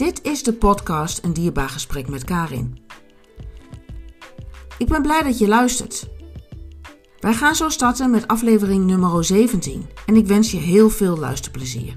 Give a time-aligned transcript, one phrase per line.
[0.00, 2.84] Dit is de podcast Een Dierbaar Gesprek met Karin.
[4.78, 6.08] Ik ben blij dat je luistert.
[7.18, 11.94] Wij gaan zo starten met aflevering nummer 17 en ik wens je heel veel luisterplezier.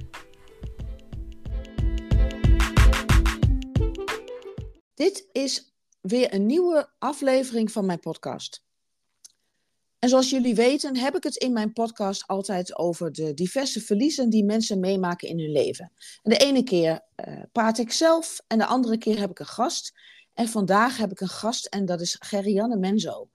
[4.93, 8.65] Dit is weer een nieuwe aflevering van mijn podcast.
[10.03, 14.29] En zoals jullie weten heb ik het in mijn podcast altijd over de diverse verliezen
[14.29, 15.91] die mensen meemaken in hun leven.
[16.21, 19.45] En de ene keer uh, praat ik zelf en de andere keer heb ik een
[19.45, 19.93] gast.
[20.33, 23.29] En vandaag heb ik een gast en dat is Gerianne Menzo.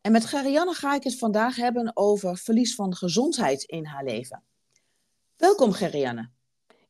[0.00, 4.42] En met Gerianne ga ik het vandaag hebben over verlies van gezondheid in haar leven.
[5.36, 6.30] Welkom Gerianne.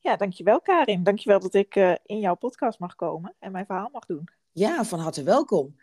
[0.01, 1.03] Ja, dankjewel Karin.
[1.03, 4.29] Dankjewel dat ik uh, in jouw podcast mag komen en mijn verhaal mag doen.
[4.53, 5.77] Ja, van harte welkom.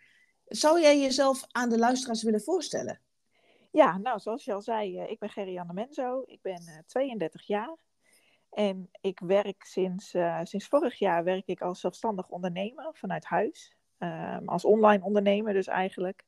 [0.46, 3.00] Zou jij jezelf aan de luisteraars willen voorstellen?
[3.72, 6.24] Ja, nou, zoals je al zei, uh, ik ben Gerianne Menzo.
[6.26, 7.76] Ik ben uh, 32 jaar.
[8.50, 13.78] En ik werk sinds, uh, sinds vorig jaar werk ik als zelfstandig ondernemer vanuit huis.
[13.98, 16.26] Um, als online ondernemer dus eigenlijk.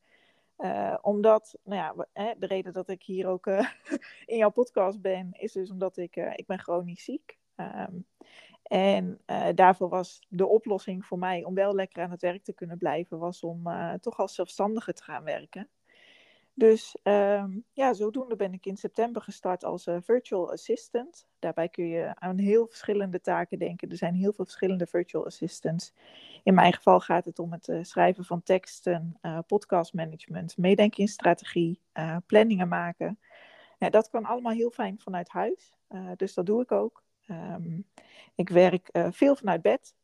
[1.01, 3.45] Omdat, nou ja, de reden dat ik hier ook
[4.25, 7.37] in jouw podcast ben, is dus omdat ik, ik ben chronisch ziek.
[7.55, 8.05] Um,
[8.63, 9.21] en
[9.55, 13.19] daarvoor was de oplossing voor mij om wel lekker aan het werk te kunnen blijven,
[13.19, 13.63] was om
[14.01, 15.69] toch als zelfstandige te gaan werken.
[16.53, 21.27] Dus um, ja, zodoende ben ik in september gestart als uh, virtual assistant.
[21.39, 23.89] Daarbij kun je aan heel verschillende taken denken.
[23.89, 25.93] Er zijn heel veel verschillende virtual assistants.
[26.43, 31.07] In mijn geval gaat het om het uh, schrijven van teksten, uh, podcastmanagement, meedenken in
[31.07, 31.79] strategie,
[32.25, 33.19] planningen maken.
[33.77, 35.73] Dat kan allemaal heel fijn vanuit huis.
[36.15, 37.03] dus dat doe ik ook.
[37.27, 37.87] Um,
[38.35, 39.95] ik werk veel vanuit bed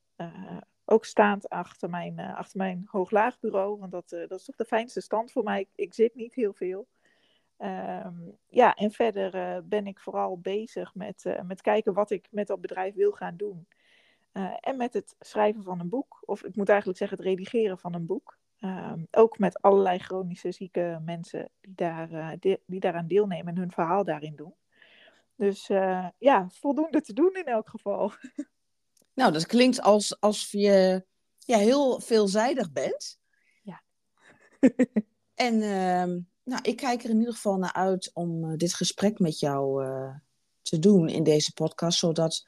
[0.89, 3.79] ook staand achter mijn, uh, achter mijn hoog-laagbureau.
[3.79, 5.67] Want dat, uh, dat is toch de fijnste stand voor mij.
[5.75, 6.87] Ik, zit niet heel veel.
[7.59, 12.47] Um, ja, en verder uh, ben ik vooral bezig met, met kijken wat ik met
[12.47, 13.67] dat bedrijf wil gaan doen.
[14.59, 16.23] en met het schrijven van een boek.
[16.25, 18.37] Of ik moet eigenlijk zeggen het redigeren van een boek.
[18.59, 22.35] Um, ook met allerlei chronische zieke mensen die, daar,
[22.65, 24.53] die daaraan deelnemen en hun verhaal daarin doen.
[25.35, 25.67] Dus
[26.17, 28.11] ja, voldoende te doen in elk geval.
[29.17, 31.05] Nou, dat klinkt als, alsof je
[31.37, 33.19] ja, heel veelzijdig bent.
[33.61, 33.81] Ja.
[35.47, 39.19] en uh, nou, ik kijk er in ieder geval naar uit om uh, dit gesprek
[39.19, 40.15] met jou uh,
[40.61, 42.47] te doen in deze podcast, zodat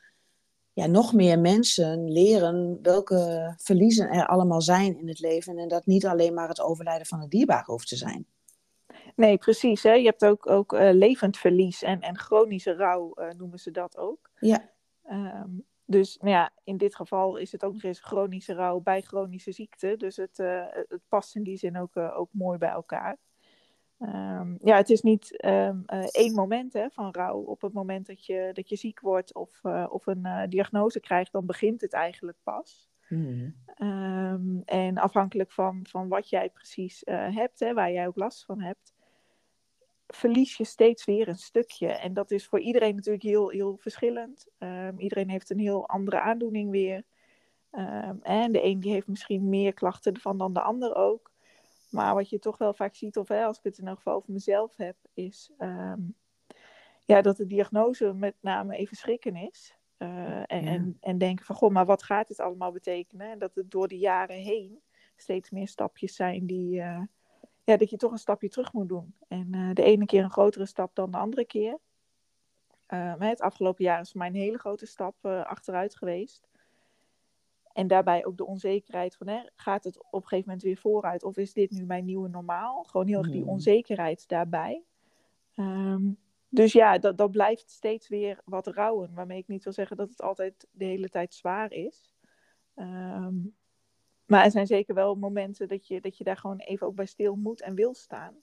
[0.73, 5.85] ja, nog meer mensen leren welke verliezen er allemaal zijn in het leven en dat
[5.85, 8.27] niet alleen maar het overlijden van het dierbaar hoeft te zijn.
[9.15, 9.83] Nee, precies.
[9.83, 9.93] Hè?
[9.93, 14.29] Je hebt ook, ook uh, levend verlies en, en chronische rouw, noemen ze dat ook.
[14.39, 14.71] Ja.
[15.11, 19.01] Um, dus nou ja, in dit geval is het ook nog eens chronische rouw bij
[19.01, 19.95] chronische ziekte.
[19.97, 23.17] Dus het, uh, het past in die zin ook, uh, ook mooi bij elkaar.
[23.99, 27.39] Um, ja, het is niet um, uh, één moment hè, van rouw.
[27.39, 31.45] Op het moment dat je, dat je ziek wordt of, of een diagnose krijgt, dan
[31.45, 32.89] begint het eigenlijk pas.
[33.07, 33.55] Mm.
[33.77, 38.61] Um, en afhankelijk van, van wat jij precies hebt, hè, waar jij ook last van
[38.61, 38.93] hebt,
[40.13, 41.87] verlies je steeds weer een stukje.
[41.87, 44.47] En dat is voor iedereen natuurlijk heel, heel verschillend.
[44.59, 47.03] Um, iedereen heeft een heel andere aandoening weer.
[47.71, 51.31] Um, en de een die heeft misschien meer klachten ervan dan de ander ook.
[51.89, 54.15] Maar wat je toch wel vaak ziet, of hè, als ik het in elk geval
[54.15, 56.15] over mezelf heb, is um,
[57.05, 59.77] ja, dat de diagnose met name even schrikken is.
[59.97, 60.71] Uh, en, ja.
[60.71, 63.31] en, en, denken van, goh, maar wat gaat dit allemaal betekenen?
[63.31, 64.81] En dat het door de jaren heen
[65.15, 67.01] steeds meer stapjes zijn die, uh,
[67.69, 69.15] ja, dat je toch een stapje terug moet doen.
[69.27, 71.77] En uh, de ene keer een grotere stap dan de andere keer.
[72.89, 76.47] Uh, het afgelopen jaar is voor mij een hele grote stap uh, achteruit geweest.
[77.73, 81.23] En daarbij ook de onzekerheid van, hè, gaat het op een gegeven moment weer vooruit?
[81.23, 82.83] Of is dit nu mijn nieuwe normaal?
[82.83, 84.83] Gewoon heel erg die onzekerheid daarbij.
[85.55, 86.17] Um,
[86.49, 89.13] dus ja, dat, dat blijft steeds weer wat rouwen.
[89.13, 92.13] Waarmee ik niet wil zeggen dat het altijd de hele tijd zwaar is.
[92.75, 93.55] Um,
[94.29, 97.05] maar er zijn zeker wel momenten dat je, dat je daar gewoon even ook bij
[97.05, 98.35] stil moet en wil staan.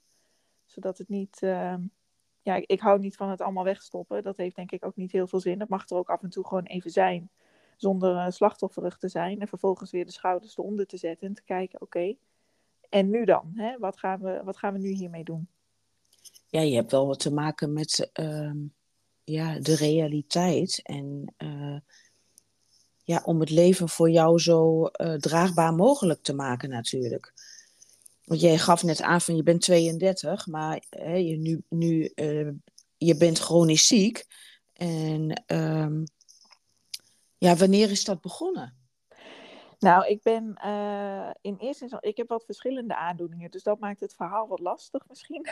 [0.64, 1.42] Zodat het niet.
[1.42, 1.74] Uh,
[2.42, 4.22] ja, ik hou niet van het allemaal wegstoppen.
[4.22, 5.58] Dat heeft denk ik ook niet heel veel zin.
[5.58, 7.31] Dat mag er ook af en toe gewoon even zijn.
[7.76, 9.40] Zonder uh, slachtofferig te zijn.
[9.40, 11.26] En vervolgens weer de schouders eronder te zetten.
[11.26, 12.16] En te kijken, oké.
[12.88, 13.52] En nu dan?
[13.55, 13.78] Hè?
[13.78, 15.49] Wat, gaan we, wat gaan we nu hiermee doen?
[16.46, 18.52] Ja, je hebt wel wat te maken met uh,
[19.25, 20.81] ja, de realiteit.
[20.82, 21.78] En uh,
[23.06, 27.32] ja, om het leven voor jou zo uh, draagbaar mogelijk te maken natuurlijk.
[28.25, 32.50] Want jij gaf net aan van je bent 32, maar hè, je, nu, nu, uh,
[32.97, 34.26] je bent chronisch ziek.
[34.73, 36.05] En um,
[37.38, 38.76] ja, wanneer is dat begonnen?
[39.79, 44.00] Nou, ik ben uh, in eerste instantie, ik heb wat verschillende aandoeningen, dus dat maakt
[44.00, 45.49] het verhaal wat lastig misschien.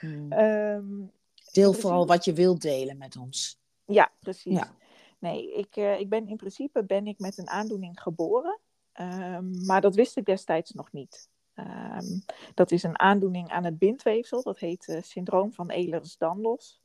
[0.00, 0.32] Hmm.
[0.32, 1.12] um,
[1.52, 3.58] Deel vooral wat je wilt delen met ons.
[3.84, 4.58] Ja, precies.
[4.58, 4.76] Ja.
[5.20, 8.58] Nee, ik, ik ben in principe ben ik met een aandoening geboren.
[8.92, 11.28] Ehm, maar dat wist ik destijds nog niet.
[11.54, 12.18] Ehm,
[12.54, 14.42] dat is een aandoening aan het bindweefsel.
[14.42, 16.80] Dat heet uh, syndroom van Ehlers-Danlos.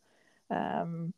[0.47, 1.13] Um,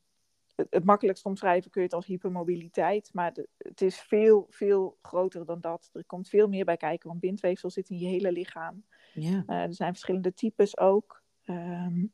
[0.56, 3.10] het, het, makkelijkst omschrijven kun je het als hypermobiliteit.
[3.14, 5.90] Maar het is veel, veel groter dan dat.
[5.94, 8.84] Er komt veel meer bij kijken, want bindweefsel zit in je hele lichaam.
[9.14, 9.44] Ja.
[9.48, 11.24] Uh, er zijn verschillende types ook.
[11.46, 12.14] Um,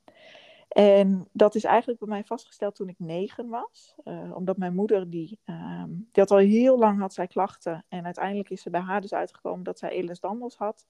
[0.74, 3.96] en dat is eigenlijk bij mij vastgesteld toen ik negen was.
[4.06, 7.86] Uh, omdat mijn moeder, die, um, die had al heel lang had zij klachten.
[7.88, 10.88] En uiteindelijk is ze bij haar dus uitgekomen dat zij Ehlers-Danlos had.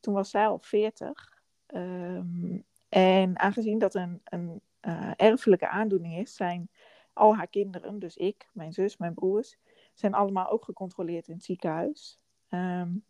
[0.00, 1.42] Toen was zij al 40.
[1.74, 6.70] Um, en aangezien dat een, een uh, erfelijke aandoening is, zijn
[7.12, 9.56] al haar kinderen, dus ik, mijn zus, mijn broers,
[9.94, 12.20] zijn allemaal ook gecontroleerd in het ziekenhuis.
[12.48, 13.04] Um,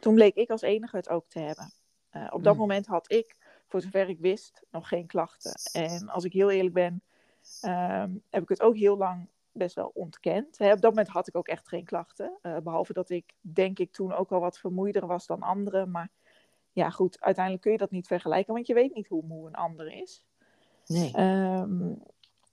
[0.00, 1.72] toen bleek ik als enige het ook te hebben.
[2.12, 2.60] Uh, op dat mm.
[2.60, 5.52] moment had ik, voor zover ik wist, nog geen klachten.
[5.72, 7.02] En als ik heel eerlijk ben,
[7.62, 10.60] um, heb ik het ook heel lang best wel ontkend.
[10.60, 12.38] Op dat moment had ik ook echt geen klachten.
[12.42, 15.90] Uh, behalve dat ik, denk ik, toen ook al wat vermoeider was dan anderen.
[15.90, 16.10] Maar
[16.72, 19.54] ja, goed, uiteindelijk kun je dat niet vergelijken, want je weet niet hoe moe een
[19.54, 20.24] ander is.
[20.86, 21.18] Nee.
[21.18, 22.02] Um,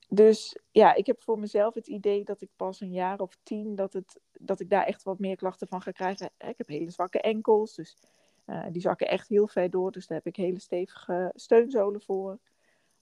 [0.10, 3.76] dus ja, ik heb voor mezelf het idee dat ik pas een jaar of tien,
[3.76, 6.32] dat, het, dat ik daar echt wat meer klachten van ga krijgen.
[6.38, 7.98] Ik heb hele zwakke enkels, dus
[8.46, 9.92] uh, die zakken echt heel ver door.
[9.92, 12.40] Dus daar heb ik hele stevige steunzolen voor.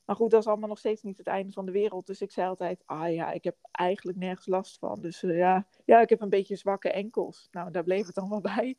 [0.05, 2.07] Maar goed, dat is allemaal nog steeds niet het einde van de wereld.
[2.07, 5.01] Dus ik zei altijd, ah ja, ik heb eigenlijk nergens last van.
[5.01, 7.47] Dus uh, ja, ja, ik heb een beetje zwakke enkels.
[7.51, 8.77] Nou, daar bleef het dan wel bij.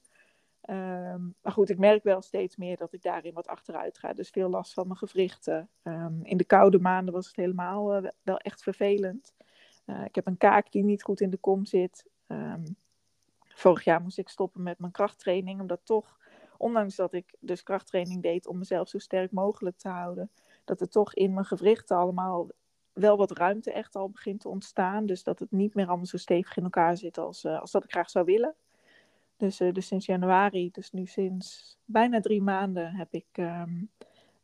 [0.71, 4.13] Um, maar goed, ik merk wel steeds meer dat ik daarin wat achteruit ga.
[4.13, 5.69] Dus veel last van mijn gewrichten.
[5.83, 9.35] Um, in de koude maanden was het helemaal uh, wel echt vervelend.
[10.05, 12.07] Ik heb een kaak die niet goed in de kom zit.
[12.27, 12.77] Um,
[13.49, 16.19] vorig jaar moest ik stoppen met mijn krachttraining, omdat toch,
[16.63, 20.31] ondanks dat ik dus krachttraining deed om mezelf zo sterk mogelijk te houden,
[20.65, 22.49] dat er toch in mijn gewrichten allemaal
[22.93, 25.07] wel wat ruimte echt al begint te ontstaan.
[25.07, 27.85] Dus dat het niet meer allemaal zo stevig in elkaar zit als, uh, als dat
[27.85, 28.55] ik graag zou willen.
[29.37, 33.91] Dus, uh, dus sinds januari, dus nu sinds bijna drie maanden, heb ik um,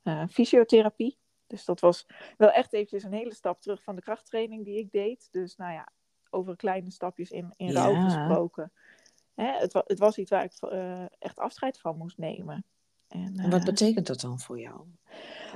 [0.02, 1.18] uh, fysiotherapie.
[1.46, 2.06] Dus dat was
[2.36, 5.28] wel echt eventjes een hele stap terug van de krachttraining die ik deed.
[5.30, 5.88] Dus nou ja,
[6.30, 8.72] over kleine stapjes in, in rouw gesproken.
[9.38, 12.64] Hè, het, het, was iets waar ik uh, echt afscheid van moest nemen.
[13.08, 14.80] En, en wat betekent dat dan voor jou?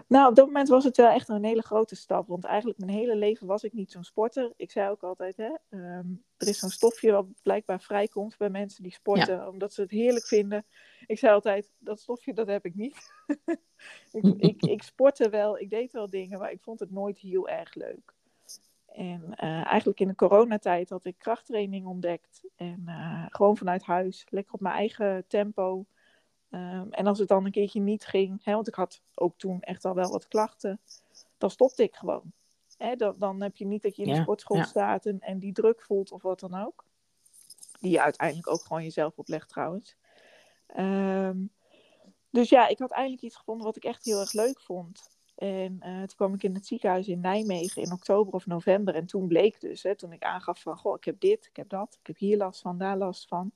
[0.06, 2.28] Nou, op dat moment was het wel echt een hele grote stap.
[2.28, 4.52] Want eigenlijk mijn hele leven was ik niet zo'n sporter.
[4.56, 6.06] Ik zei ook altijd, hè, ehm,
[6.36, 9.48] er is zo'n stofje wat blijkbaar vrijkomt bij mensen die sporten.
[9.48, 10.66] Omdat ze het heerlijk vinden.
[11.06, 12.96] Ik zei altijd, dat stofje, dat heb ik niet.
[14.12, 17.48] ik, ik, ik sportte wel, ik deed wel dingen, maar ik vond het nooit heel
[17.48, 18.14] erg leuk.
[18.92, 22.42] En uh, eigenlijk in de coronatijd had ik krachttraining ontdekt.
[22.56, 25.86] En uh, gewoon vanuit huis, lekker op mijn eigen tempo.
[26.50, 29.60] Um, en als het dan een keertje niet ging, hè, want ik had ook toen
[29.60, 30.80] echt al wel wat klachten,
[31.38, 32.32] dan stopte ik gewoon.
[32.76, 35.52] Hè, dan, dan heb je niet dat je in de sportschool staat en, en die
[35.52, 36.84] druk voelt of wat dan ook.
[37.80, 39.96] Die je uiteindelijk ook gewoon jezelf oplegt trouwens.
[40.76, 41.50] Um,
[42.30, 45.10] dus ja, ik had eindelijk iets gevonden wat ik echt heel erg leuk vond.
[45.44, 48.94] En uh, toen kwam ik in het ziekenhuis in Nijmegen in oktober of november.
[48.94, 51.68] En toen bleek dus, hè, toen ik aangaf van, goh, ik heb dit, ik heb
[51.68, 53.52] dat, ik heb hier last van, daar last van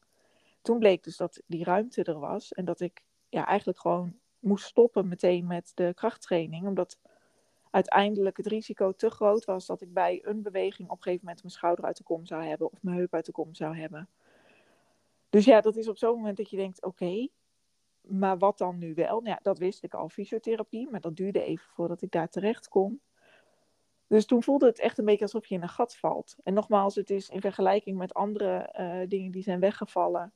[0.67, 4.65] toen bleek dus dat die ruimte er was en dat ik ja, eigenlijk gewoon moest
[4.65, 6.99] stoppen meteen met de krachttraining, omdat
[7.71, 11.43] uiteindelijk het risico te groot was dat ik bij een beweging op een gegeven moment
[11.43, 14.09] mijn schouder uit de kom zou hebben of mijn heup uit de kom zou hebben.
[15.31, 17.29] Dus ja, dat is op zo'n moment dat je denkt, oké,
[18.09, 19.21] maar wat dan nu wel?
[19.21, 22.69] Nou ja, dat wist ik al, fysiotherapie, maar dat duurde even voordat ik daar terecht
[22.69, 23.01] kon.
[24.07, 26.37] Dus toen voelde het echt een beetje alsof je in een gat valt.
[26.43, 30.33] En nogmaals, het is in vergelijking met andere uh, dingen die zijn weggevallen,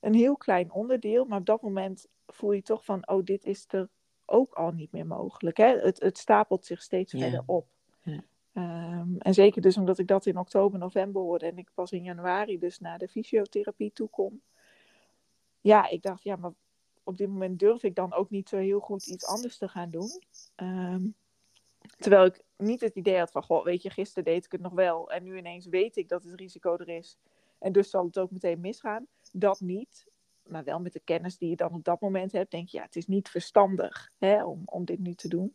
[0.00, 3.64] een heel klein onderdeel, maar op dat moment voel je toch van, oh, dit is
[3.68, 3.88] er
[4.24, 5.56] ook al niet meer mogelijk.
[5.56, 5.78] Hè?
[5.78, 7.66] Het, het stapelt zich steeds verder op.
[8.02, 8.22] Ja.
[8.54, 12.02] Um, en zeker dus omdat ik dat in oktober, november hoorde en ik pas in
[12.02, 14.42] januari dus naar de fysiotherapie toe kom.
[15.60, 16.52] Ja, ik dacht, ja, maar
[17.04, 19.90] op dit moment durf ik dan ook niet zo heel goed iets anders te gaan
[19.90, 20.10] doen.
[20.56, 21.14] Um,
[21.98, 24.72] terwijl ik niet het idee had van, goh, weet je, gisteren deed ik het nog
[24.72, 27.18] wel en nu ineens weet ik dat het risico er is.
[27.58, 30.06] En dus zal het ook meteen misgaan dat niet.
[30.42, 32.82] Maar wel met de kennis die je dan op dat moment hebt, denk je, ja,
[32.82, 35.54] het is niet verstandig hè, om, om dit nu te doen.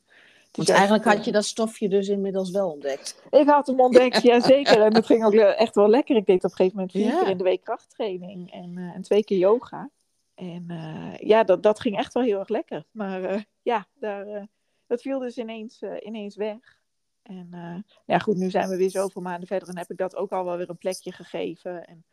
[0.52, 3.22] Want eigenlijk had je dat stofje dus inmiddels wel ontdekt.
[3.30, 4.82] Ik had hem ontdekt, ja zeker.
[4.82, 6.16] En het ging ook echt wel lekker.
[6.16, 9.02] Ik deed op een gegeven moment vier keer in de week krachttraining en, uh, en
[9.02, 9.90] twee keer yoga.
[10.38, 12.86] En uh, ja, dat, dat ging echt wel heel erg lekker.
[12.92, 14.48] Maar uh, ja, daar,
[14.86, 16.80] dat viel dus ineens, ineens weg.
[17.22, 20.32] En ja, goed, nu zijn we weer zoveel maanden verder en heb ik dat ook
[20.32, 21.88] al wel weer een plekje gegeven.
[21.88, 22.06] En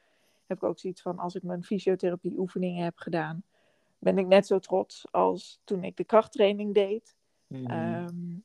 [0.46, 3.42] heb ik ook zoiets van, als ik mijn fysiotherapie oefeningen heb gedaan,
[3.98, 7.16] ben ik net zo trots als toen ik de krachttraining deed.
[7.46, 7.70] Mhm.
[7.70, 8.38] Ehm,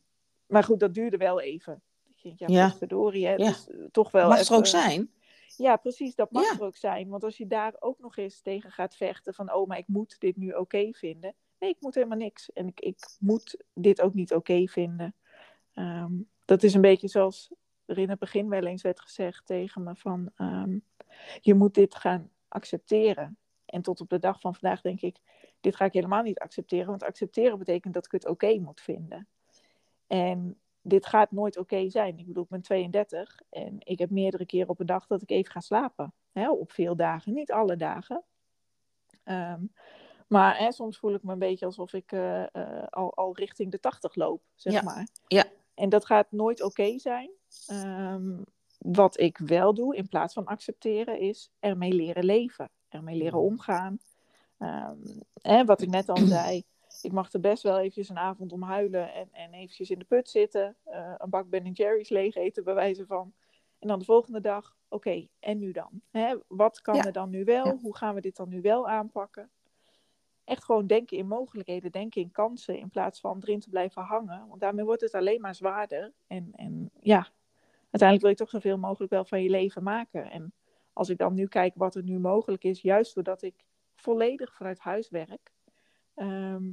[0.46, 1.82] maar goed, dat duurde wel even.
[2.22, 2.72] Ik denk, ja, ja.
[2.72, 3.54] verdorie, hè, ja.
[3.92, 4.30] toch wel.
[4.30, 5.12] Mag er ook zijn?
[5.58, 7.10] Ja, precies, dat mag er ook zijn.
[7.10, 10.20] Want als je daar ook nog eens tegen gaat vechten van, oh, maar ik moet
[10.20, 11.36] dit nu oké vinden.
[11.60, 12.52] Nee, ik moet helemaal niks.
[12.52, 15.16] En ik, ik moet dit ook niet oké vinden.
[15.74, 16.14] Ehm,
[16.46, 17.52] dat is een beetje zoals
[17.86, 20.80] er in het begin wel eens werd gezegd tegen me van, ehm,
[21.42, 23.38] je moet dit gaan accepteren.
[23.66, 25.18] En tot op de dag van vandaag denk ik,
[25.62, 26.88] dit ga ik helemaal niet accepteren.
[26.88, 29.28] Want accepteren betekent dat ik het oké moet vinden.
[30.08, 32.18] En dit gaat nooit oké zijn.
[32.18, 35.30] Ik bedoel, ik ben 32 en ik heb meerdere keren op een dag dat ik
[35.30, 36.14] even ga slapen.
[36.32, 38.24] Hè, op veel dagen, niet alle dagen.
[39.24, 39.62] Ehm,
[40.28, 42.44] maar hè, soms voel ik me een beetje alsof ik uh,
[42.90, 45.08] al, al richting de 80 loop, zeg maar.
[45.28, 45.46] Ja.
[45.74, 47.30] En dat gaat nooit oké zijn.
[47.72, 48.44] Um,
[48.78, 52.70] wat ik wel doe, in plaats van accepteren, is ermee leren leven.
[52.90, 54.00] Ermee leren omgaan.
[54.60, 55.02] Um,
[55.42, 56.64] hè, wat ik net al zei,
[57.04, 60.06] ik mag er best wel eventjes een avond om huilen en, en eventjes in de
[60.06, 60.76] put zitten.
[60.88, 63.34] Uh, een bak Ben Jerry's leeg eten, bij wijze van.
[63.80, 66.02] En dan de volgende dag, oké, en nu dan?
[66.12, 67.78] Hè, wat kan er dan nu wel?
[67.82, 69.50] Hoe gaan we dit dan nu wel aanpakken?
[70.44, 74.48] Echt gewoon denken in mogelijkheden, denken in kansen, in plaats van erin te blijven hangen.
[74.48, 76.14] Want daarmee wordt het alleen maar zwaarder.
[76.28, 77.28] En, en ja,
[77.90, 80.32] uiteindelijk wil je toch zoveel mogelijk wel van je leven maken.
[80.32, 80.54] En
[80.94, 83.66] als ik dan nu kijk wat er nu mogelijk is, juist doordat ik
[83.96, 85.52] volledig vanuit huis werk,
[86.14, 86.72] ehm,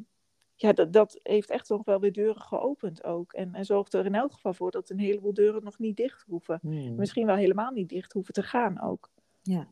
[0.56, 3.32] ja, dat, dat heeft echt nog wel weer deuren geopend ook.
[3.32, 6.24] En, en zorgt er in elk geval voor dat een heleboel deuren nog niet dicht
[6.26, 6.58] hoeven.
[6.62, 6.94] Hmm.
[6.94, 9.10] Misschien wel helemaal niet dicht hoeven te gaan ook.
[9.42, 9.68] Ja.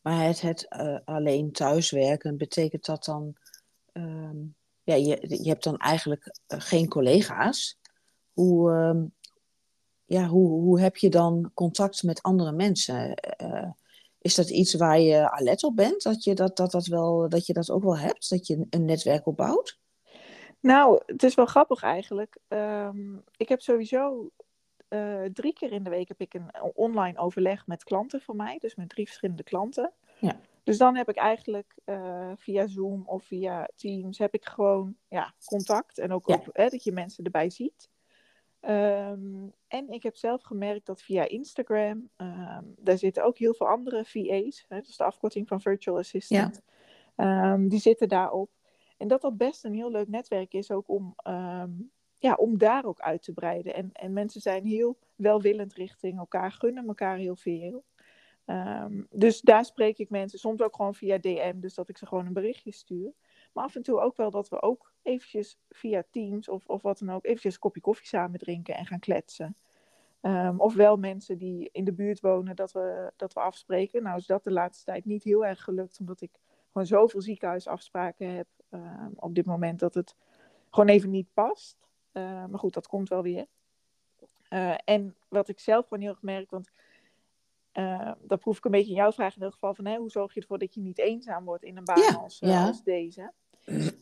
[0.00, 3.36] Maar het, het uh, alleen thuiswerken, betekent dat dan...
[3.92, 4.36] Ehm,
[4.82, 7.78] ja, je, je hebt dan eigenlijk eh, geen collega's.
[8.32, 9.04] Hoe, ehm,
[10.04, 13.18] ja, hoe, hoe heb je dan contact met andere mensen?
[13.42, 13.70] Uh,
[14.18, 16.02] is dat iets waar je alert op bent?
[16.02, 18.28] Dat je dat, dat, dat, wel, dat je dat ook wel hebt?
[18.28, 19.78] Dat je een netwerk opbouwt?
[20.66, 22.36] Nou, het is wel grappig eigenlijk.
[22.48, 24.30] Ehm, ik heb sowieso
[24.88, 28.58] uh, drie keer in de week heb ik een online overleg met klanten van mij.
[28.58, 29.92] Dus met drie verschillende klanten.
[30.18, 30.40] Ja.
[30.62, 35.34] Dus dan heb ik eigenlijk uh, via Zoom of via Teams heb ik gewoon ja,
[35.44, 35.98] contact.
[35.98, 37.90] En ook, hè, dat je mensen erbij ziet.
[38.60, 43.68] Um, en ik heb zelf gemerkt dat via Instagram, um, daar zitten ook heel veel
[43.68, 46.62] andere VA's, hè, dat is de afkorting van Virtual Assistant,
[47.16, 47.52] ja.
[47.52, 48.50] um, die zitten daarop.
[48.96, 51.14] En dat dat best een heel leuk netwerk is ook om,
[52.18, 53.74] ja, om daar ook uit te breiden.
[53.74, 57.84] En, en mensen zijn heel welwillend richting elkaar, gunnen elkaar heel veel.
[59.10, 62.26] dus daar spreek ik mensen soms ook gewoon via DM, dus dat ik ze gewoon
[62.26, 63.12] een berichtje stuur.
[63.52, 66.98] Maar af en toe ook wel dat we ook eventjes via Teams of, of wat
[66.98, 69.56] dan ook, eventjes een kopje koffie samen drinken en gaan kletsen.
[70.22, 74.02] Um, of wel mensen die in de buurt wonen, dat we, dat we afspreken.
[74.02, 76.30] Nou is dat de laatste tijd niet heel erg gelukt, omdat ik
[76.76, 80.14] gewoon zoveel ziekenhuisafspraken heb um, op dit moment dat het
[80.70, 81.76] gewoon even niet past.
[82.12, 83.46] Uh, maar goed, dat komt wel weer.
[84.50, 86.70] Uh, en wat ik zelf gewoon heel erg merk, want
[87.72, 90.10] uh, dat proef ik een beetje in jouw vraag in ieder geval van hè, hoe
[90.10, 92.66] zorg je ervoor dat je niet eenzaam wordt in een baan als, ja.
[92.66, 93.32] als deze.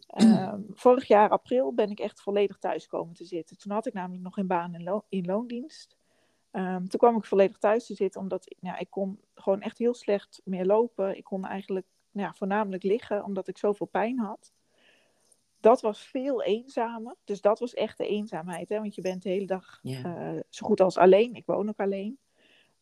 [0.07, 3.59] Ehm, vorig jaar april ben ik echt volledig thuis komen te zitten.
[3.59, 5.97] Toen had ik namelijk nog een baan in, in loondienst.
[6.53, 9.95] Um, toen kwam ik volledig thuis te zitten, omdat ja, ik kon gewoon echt heel
[9.95, 11.17] slecht meer lopen.
[11.17, 14.53] Ik kon eigenlijk ja, voornamelijk liggen, omdat ik zoveel pijn had.
[15.61, 17.15] Dat was veel eenzamer.
[17.25, 18.69] Dus dat was echt de eenzaamheid.
[18.69, 18.79] Hè?
[18.79, 21.35] Want je bent de hele dag uh, zo goed als alleen.
[21.35, 22.19] Ik woon ook alleen.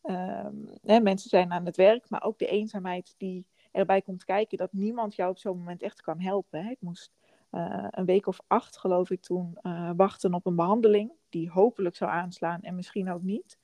[0.03, 4.57] Um, hè, mensen zijn aan het werk, maar ook de eenzaamheid die erbij komt kijken
[4.57, 6.63] dat niemand jou op zo'n moment echt kan helpen.
[6.63, 6.69] Hè.
[6.69, 7.11] Ik moest
[7.51, 11.95] uh, een week of acht, geloof ik, toen uh, wachten op een behandeling die hopelijk
[11.95, 13.57] zou aanslaan en misschien ook niet.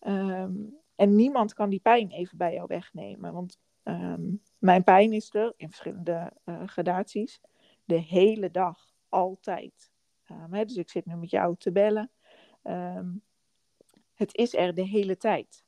[0.00, 3.32] Um, en niemand kan die pijn even bij jou wegnemen.
[3.32, 7.40] Want um, mijn pijn is er in verschillende uh, gradaties
[7.84, 9.92] de hele dag, altijd.
[10.30, 12.10] Um, hè, dus ik zit nu met jou te bellen.
[14.14, 15.64] het is er de hele tijd.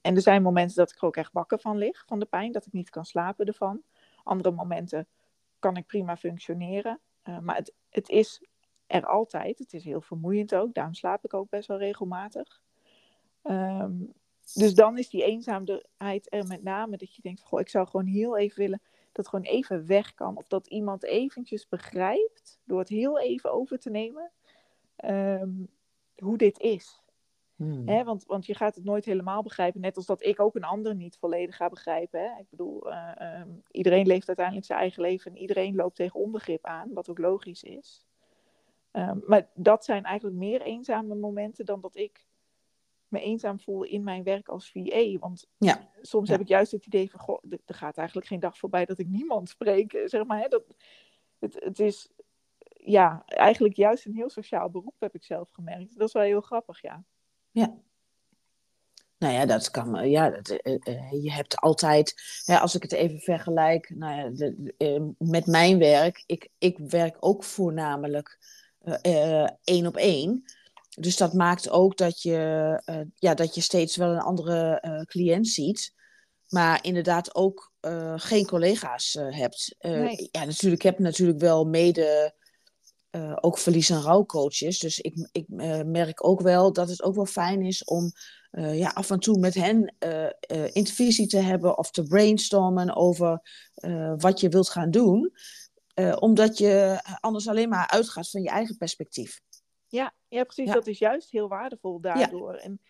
[0.00, 2.52] En er zijn momenten dat ik er ook echt wakker van lig, van de pijn,
[2.52, 3.82] dat ik niet kan slapen ervan.
[4.22, 5.08] Andere momenten
[5.58, 7.00] kan ik prima functioneren.
[7.40, 8.48] Maar het, het is
[8.86, 9.58] er altijd.
[9.58, 10.74] Het is heel vermoeiend ook.
[10.74, 12.62] Daarom slaap ik ook best wel regelmatig.
[14.54, 18.06] Dus dan is die eenzaamheid er met name dat je denkt: goh, ik zou gewoon
[18.06, 18.80] heel even willen
[19.12, 20.36] dat het gewoon even weg kan.
[20.36, 24.30] Of dat iemand eventjes begrijpt, door het heel even over te nemen,
[25.04, 25.68] um,
[26.16, 27.02] hoe dit is.
[27.56, 28.04] Hmm.
[28.04, 30.94] want, want je gaat het nooit helemaal begrijpen, net als dat ik ook een ander
[30.94, 32.20] niet volledig ga begrijpen.
[32.20, 32.40] Hè?
[32.40, 36.64] Ik bedoel, uh, um, iedereen leeft uiteindelijk zijn eigen leven en iedereen loopt tegen onbegrip
[36.64, 38.06] aan, wat ook logisch is.
[38.92, 42.27] Um, maar dat zijn eigenlijk meer eenzame momenten dan dat ik
[43.10, 45.18] me eenzaam voel in mijn werk als VA.
[45.18, 45.90] Want ja.
[46.00, 48.98] soms heb ik juist het idee van, goh, er gaat eigenlijk geen dag voorbij dat
[48.98, 50.02] ik niemand spreek.
[50.04, 50.48] Zeg maar, hè?
[50.48, 50.64] Dat,
[51.38, 52.10] het, het is
[52.84, 55.98] ja, eigenlijk juist een heel sociaal beroep heb ik zelf gemerkt.
[55.98, 57.04] Dat is wel heel grappig, ja.
[57.50, 57.76] Ja.
[59.18, 60.10] Nou ja, dat kan.
[60.10, 62.14] Ja, dat, uh, je hebt altijd,
[62.46, 67.44] als ik het even vergelijk nou ja, de, met mijn werk, ik, ik werk ook
[67.44, 68.38] voornamelijk
[69.64, 70.44] één op één.
[71.00, 75.94] Dus dat maakt ook dat je, ja, dat je steeds wel een andere cliënt ziet.
[76.48, 77.72] Maar inderdaad ook
[78.16, 79.76] geen collega's hebt.
[79.78, 80.28] Nee.
[80.30, 82.36] Ja, natuurlijk, ik heb natuurlijk wel mede
[83.40, 84.78] ook verlies- en rouwcoaches.
[84.78, 85.48] Dus ik, ik
[85.86, 88.12] merk ook wel dat het ook wel fijn is om
[88.50, 89.94] ja, af en toe met hen
[90.72, 93.40] intervisie te hebben of te brainstormen over
[94.16, 95.32] wat je wilt gaan doen.
[96.18, 99.40] omdat je anders alleen maar uitgaat van je eigen perspectief.
[99.88, 100.66] Ja, ja precies.
[100.66, 100.72] Ja.
[100.72, 102.54] Dat is juist heel waardevol daardoor.
[102.54, 102.58] Ja.
[102.58, 102.80] En,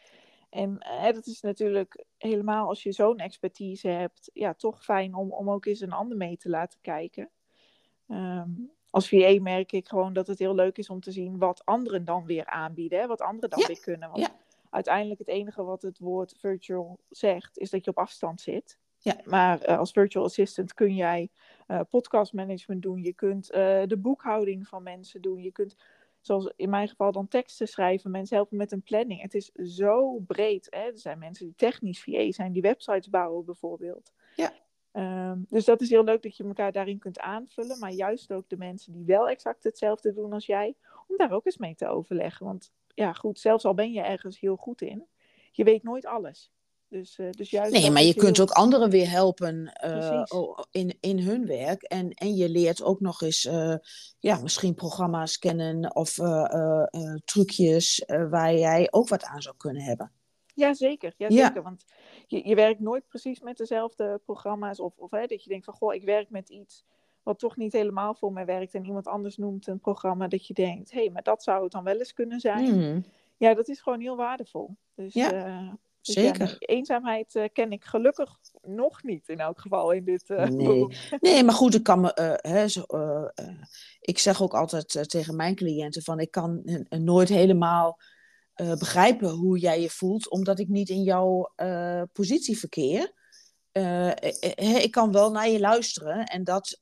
[0.50, 0.78] en
[1.14, 5.66] dat is natuurlijk helemaal als je zo'n expertise hebt, ja, toch fijn om, om ook
[5.66, 7.30] eens een ander mee te laten kijken.
[8.08, 11.64] Um, als VA merk ik gewoon dat het heel leuk is om te zien wat
[11.64, 13.00] anderen dan weer aanbieden.
[13.00, 13.06] Hè?
[13.06, 14.10] Wat anderen dan weer kunnen.
[14.10, 14.32] Want
[14.70, 18.78] uiteindelijk het enige wat het woord virtual zegt, is dat je op afstand zit.
[18.98, 19.16] Ja.
[19.24, 21.30] Maar uh, als virtual assistant kun jij
[21.68, 23.02] uh, podcastmanagement doen.
[23.02, 25.42] Je kunt uh, de boekhouding van mensen doen.
[25.42, 25.76] Je kunt,
[26.20, 28.10] zoals in mijn geval, dan teksten schrijven.
[28.10, 29.22] Mensen helpen met een planning.
[29.22, 30.66] Het is zo breed.
[30.70, 30.80] Hè?
[30.80, 34.12] Er zijn mensen die technisch VA zijn, die websites bouwen bijvoorbeeld.
[34.36, 34.52] Ja.
[34.92, 37.78] Um, dus dat is heel leuk dat je elkaar daarin kunt aanvullen.
[37.78, 40.74] Maar juist ook de mensen die wel exact hetzelfde doen als jij,
[41.06, 42.46] om daar ook eens mee te overleggen.
[42.46, 45.06] Want ja, goed, zelfs al ben je ergens heel goed in,
[45.52, 46.52] je weet nooit alles.
[46.88, 50.22] Dus, uh, dus juist nee, maar je kunt ook anderen weer helpen uh,
[50.70, 51.82] in, in hun werk.
[51.82, 53.74] En, en je leert ook nog eens uh,
[54.18, 56.14] ja, misschien programma's kennen of
[57.24, 60.12] trucjes waar jij ook wat aan zou kunnen hebben.
[60.54, 61.14] Ja, zeker.
[61.16, 61.46] Ja, ja.
[61.46, 61.62] zeker.
[61.62, 61.84] Want
[62.26, 64.80] je, je werkt nooit precies met dezelfde programma's.
[64.80, 66.84] Of, of hè, dat je denkt van, goh, ik werk met iets
[67.22, 68.74] wat toch niet helemaal voor mij werkt.
[68.74, 71.72] En iemand anders noemt een programma dat je denkt, hé, hey, maar dat zou het
[71.72, 72.74] dan wel eens kunnen zijn.
[72.74, 73.04] Mm.
[73.36, 74.76] Ja, dat is gewoon heel waardevol.
[74.94, 75.78] Dus, ja.
[76.14, 76.48] Dus Zeker.
[76.48, 80.86] Ja, eenzaamheid uh, ken ik gelukkig nog niet in elk geval in dit uh, nee.
[81.20, 82.82] nee, maar goed, ik kan me, hè, zo,
[84.00, 88.00] ik zeg ook altijd tegen mijn cliënten van ik kan nooit helemaal
[88.54, 91.52] begrijpen hoe jij je voelt, omdat ik niet in jouw
[92.12, 93.12] positie verkeer.
[94.56, 96.76] Ik kan wel naar je luisteren en dat,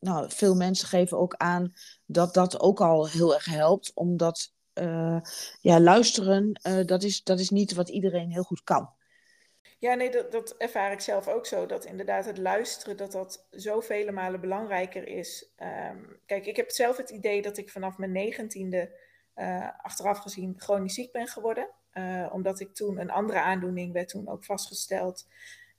[0.00, 1.72] nou, veel mensen geven ook aan
[2.06, 4.52] dat dat ook al heel erg helpt, omdat
[5.60, 8.90] ja, luisteren, dat, is, dat is niet wat iedereen heel goed kan.
[9.80, 11.66] Ja, nee, dat, dat ervaar ik zelf ook zo.
[11.66, 15.52] Dat inderdaad het luisteren, dat dat zoveel malen belangrijker is.
[15.90, 18.90] Um, kijk, ik heb zelf het idee dat ik vanaf mijn negentiende
[19.36, 21.68] uh, achteraf gezien chronisch ziek ben geworden.
[22.32, 25.26] Omdat ik toen een andere aandoening werd toen ook vastgesteld.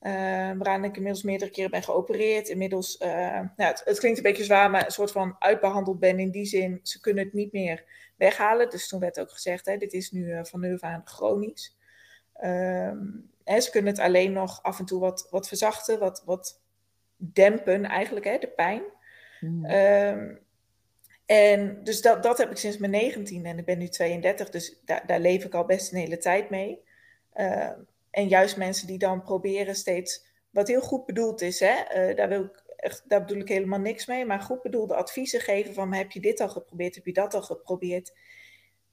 [0.02, 2.50] Uh, waaraan ik inmiddels meerdere keren ben geopereerd.
[2.50, 6.32] Inmiddels, nou, het, het, klinkt een beetje zwaar, maar een soort van uitbehandeld ben in
[6.32, 6.80] die zin.
[6.84, 7.84] Ze kunnen het niet meer
[8.22, 8.70] weghalen.
[8.70, 11.78] Dus toen werd ook gezegd, hè, dit is nu van nu aan chronisch.
[12.34, 13.06] Ehm,
[13.44, 16.62] hè, ze kunnen het alleen nog af en toe wat, wat verzachten, wat, wat
[17.16, 18.84] dempen eigenlijk, hè, de pijn.
[19.40, 19.66] Mm.
[21.32, 24.80] En dus dat, dat heb ik sinds mijn 19 en ik ben nu 32, dus
[24.86, 26.84] daar, daar leef ik al best een hele tijd mee.
[27.36, 27.70] Uh,
[28.10, 32.30] en juist mensen die dan proberen steeds, wat heel goed bedoeld is, hè, uh, daar,
[32.30, 35.94] wil ik echt, daar bedoel ik helemaal niks mee, maar goed bedoelde adviezen geven van
[35.94, 38.14] heb je dit al geprobeerd, heb je dat al geprobeerd.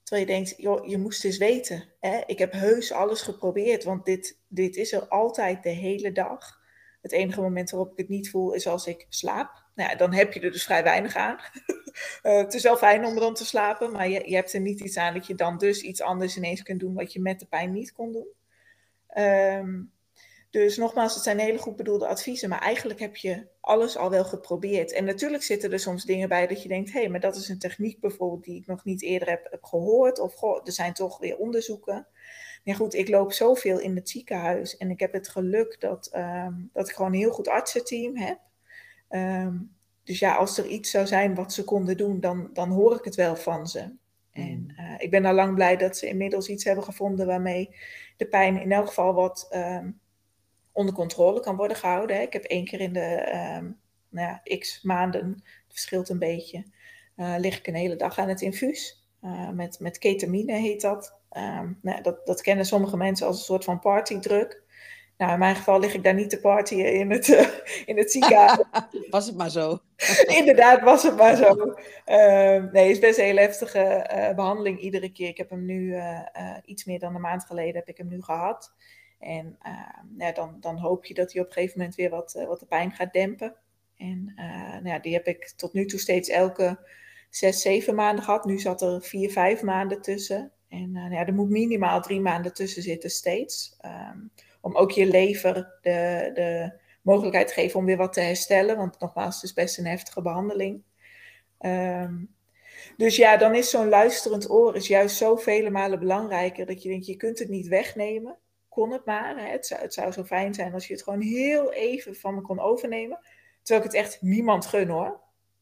[0.03, 1.89] Terwijl je denkt, joh, je moest eens weten.
[1.99, 2.21] Hè?
[2.25, 6.59] Ik heb heus alles geprobeerd, want dit, dit is er altijd de hele dag.
[7.01, 9.63] Het enige moment waarop ik het niet voel is als ik slaap.
[9.75, 11.37] Nou ja, dan heb je er dus vrij weinig aan.
[12.23, 14.79] uh, het is wel fijn om dan te slapen, maar je, je hebt er niet
[14.79, 17.45] iets aan dat je dan dus iets anders ineens kunt doen wat je met de
[17.45, 18.27] pijn niet kon doen.
[19.17, 19.91] Um,
[20.49, 24.25] dus nogmaals, het zijn hele goed bedoelde adviezen, maar eigenlijk heb je alles al wel
[24.25, 24.93] geprobeerd.
[24.93, 27.49] En natuurlijk zitten er soms dingen bij dat je denkt, hé, hey, maar dat is
[27.49, 30.19] een techniek bijvoorbeeld die ik nog niet eerder heb, heb gehoord.
[30.19, 32.07] Of goh, er zijn toch weer onderzoeken.
[32.63, 36.69] Maar goed, ik loop zoveel in het ziekenhuis en ik heb het geluk dat, um,
[36.73, 38.39] dat ik gewoon een heel goed artsenteam heb.
[39.09, 42.95] Um, dus ja, als er iets zou zijn wat ze konden doen, dan, dan hoor
[42.95, 43.95] ik het wel van ze.
[44.31, 47.75] En uh, ik ben al lang blij dat ze inmiddels iets hebben gevonden waarmee
[48.17, 49.99] de pijn in elk geval wat um,
[50.79, 52.15] onder controle kan worden gehouden.
[52.15, 52.21] Hè.
[52.21, 56.65] Ik heb één keer in de um, nou ja, x maanden, het verschilt een beetje,
[57.17, 59.07] uh, lig ik een hele dag aan het infuus.
[59.23, 61.17] Uh, met, met ketamine heet dat.
[61.37, 62.25] Um, nou, dat.
[62.25, 64.63] Dat kennen sommige mensen als een soort van partydruk.
[65.17, 67.47] Nou, in mijn geval lig ik daar niet te partyen in het, uh,
[67.85, 68.57] in het ziekenhuis.
[69.09, 69.79] was het maar zo.
[70.39, 71.55] Inderdaad, was het maar zo.
[72.05, 75.27] Uh, nee, het is best een heel heftige uh, behandeling iedere keer.
[75.27, 76.01] Ik heb hem nu
[76.65, 78.73] iets meer dan een maand geleden heb ik hem nu gehad.
[79.19, 79.57] En
[80.17, 82.65] ja, dan, dan hoop je dat hij op een gegeven moment weer wat, wat de
[82.65, 83.55] pijn gaat dempen.
[83.97, 86.79] En nou ja, die heb ik tot nu toe steeds elke
[87.29, 88.45] zes, zeven maanden gehad.
[88.45, 90.51] Nu zat er vier, vijf maanden tussen.
[90.69, 93.77] En uh, ja, er moet minimaal drie maanden tussen zitten steeds.
[93.85, 98.77] Um, om ook je lever de, de mogelijkheid te geven om weer wat te herstellen.
[98.77, 100.83] Want nogmaals, het is best een heftige behandeling.
[101.59, 102.35] Um,
[102.97, 106.65] dus ja, dan is zo'n luisterend oor is juist zo vele malen belangrijker.
[106.65, 108.37] Dat je denkt, je kunt het niet wegnemen.
[108.69, 109.37] Kon het maar.
[109.37, 109.47] Hè?
[109.47, 112.41] Het, zou, het zou zo fijn zijn als je het gewoon heel even van me
[112.41, 113.19] kon overnemen.
[113.63, 115.19] Terwijl ik het echt niemand gun hoor.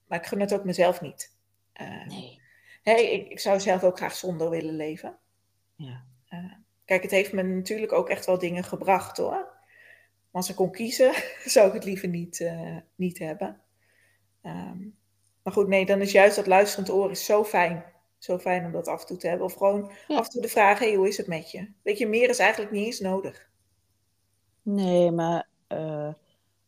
[0.08, 1.36] Maar ik gun het ook mezelf niet.
[1.82, 2.42] Uh, nee.
[2.84, 5.18] Hey, ik, ik, zou zelf ook graag zonder willen leven.
[5.76, 6.04] Ja.
[6.30, 6.54] Uh,
[6.86, 9.30] kijk, het heeft me natuurlijk ook echt wel dingen gebracht hoor.
[9.30, 11.14] Maar als ik kon kiezen,
[11.46, 13.62] zou ik het liever niet, uh, niet hebben.
[14.44, 14.98] Um,
[15.44, 17.86] maar goed, nee, dan is juist dat luisterend oor is zo fijn.
[18.28, 19.46] Zo fijn om dat af en toe te hebben.
[19.46, 21.68] Of gewoon af en toe de vraag, hey, hoe is het met je?
[21.82, 23.50] Weet je, meer is eigenlijk niet eens nodig.
[24.62, 26.14] Nee, maar uh,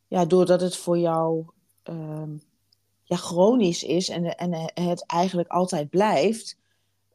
[0.08, 1.44] ja, doordat het voor jou
[1.90, 2.28] uh,
[3.02, 6.58] ja, chronisch is en, en het eigenlijk altijd blijft,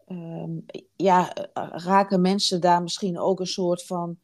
[0.07, 0.57] uh,
[0.95, 1.33] ja,
[1.71, 4.17] raken mensen daar misschien ook een soort van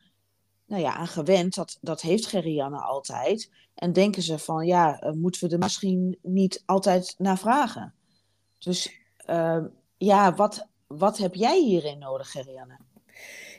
[0.65, 1.55] nou ja, aan gewend.
[1.55, 3.51] Dat, dat heeft Gerianne altijd.
[3.73, 7.93] En denken ze van, ja, uh, moeten we er misschien niet altijd naar vragen?
[8.57, 9.65] Dus uh,
[10.05, 12.77] ja, wat, wat heb jij hierin nodig, Gerianne?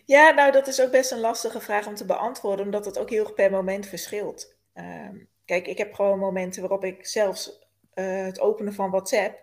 [0.04, 3.10] Ja, nou, dat is ook best een lastige vraag om te beantwoorden, omdat het ook
[3.10, 4.54] heel erg per moment verschilt.
[4.74, 5.08] Uh,
[5.44, 9.40] kijk, ik heb gewoon momenten waarop ik zelfs uh, het openen van WhatsApp,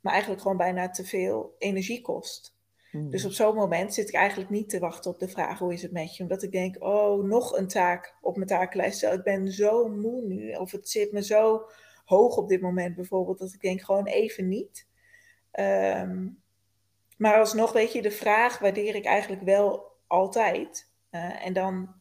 [0.00, 2.56] maar eigenlijk gewoon bijna te veel energie kost.
[2.92, 3.30] Dus hmm.
[3.30, 5.92] op zo'n moment zit ik eigenlijk niet te wachten op de vraag hoe is het
[5.92, 6.22] met je.
[6.22, 9.02] Omdat ik denk, oh, nog een taak op mijn takenlijst.
[9.02, 10.54] Ik ben zo moe nu.
[10.54, 11.68] Of het zit me zo
[12.04, 13.38] hoog op dit moment bijvoorbeeld.
[13.38, 14.86] Dat ik denk, gewoon even niet.
[15.52, 16.41] Um,
[17.22, 20.90] maar alsnog, weet je, de vraag waardeer ik eigenlijk wel altijd.
[21.10, 21.94] Uh, en dan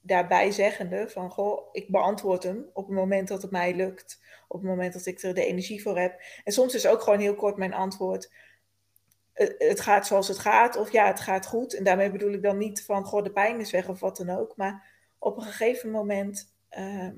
[0.00, 4.20] daarbij zeggende van, goh, ik beantwoord hem op het moment dat het mij lukt.
[4.48, 6.20] Op het moment dat ik er de energie voor heb.
[6.44, 8.30] En soms is ook gewoon heel kort mijn antwoord
[9.58, 11.74] het gaat zoals het gaat, of ja, het gaat goed.
[11.74, 14.30] En daarmee bedoel ik dan niet van, goh, de pijn is weg of wat dan
[14.30, 14.56] ook.
[14.56, 14.86] Maar
[15.18, 17.10] op een gegeven moment, uh,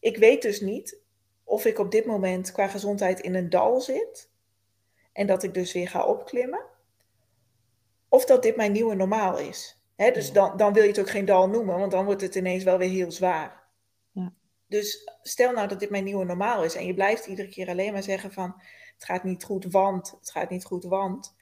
[0.00, 0.98] ik weet dus niet
[1.44, 4.30] of ik op dit moment qua gezondheid in een dal zit.
[5.12, 6.64] En dat ik dus weer ga opklimmen.
[8.12, 9.80] Of dat dit mijn nieuwe normaal is.
[9.96, 12.34] Hè, dus dan, dan wil je het ook geen dal noemen, want dan wordt het
[12.34, 13.62] ineens wel weer heel zwaar.
[14.12, 14.32] Ja.
[14.66, 17.92] Dus stel nou dat dit mijn nieuwe normaal is en je blijft iedere keer alleen
[17.92, 18.54] maar zeggen van
[18.94, 21.36] het gaat niet goed, want het gaat niet goed, want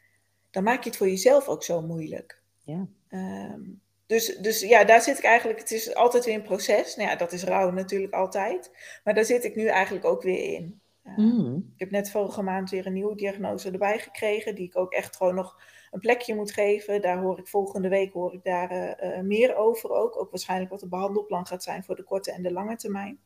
[0.50, 2.40] dan maak je het voor jezelf ook zo moeilijk.
[2.64, 2.86] Ja.
[3.10, 6.96] Um, dus, dus ja, daar zit ik eigenlijk, het is altijd weer een proces.
[6.96, 8.70] Nou ja, dat is rouw natuurlijk altijd.
[9.04, 10.80] Maar daar zit ik nu eigenlijk ook weer in.
[11.04, 14.92] Uh, Ik heb net vorige maand weer een nieuwe diagnose erbij gekregen, die ik ook
[14.92, 17.02] echt gewoon nog een plekje moet geven.
[17.02, 20.20] Daar hoor ik volgende week hoor ik daar uh, uh, meer over ook.
[20.20, 23.18] Ook waarschijnlijk wat de behandelplan gaat zijn voor de korte en de lange termijn.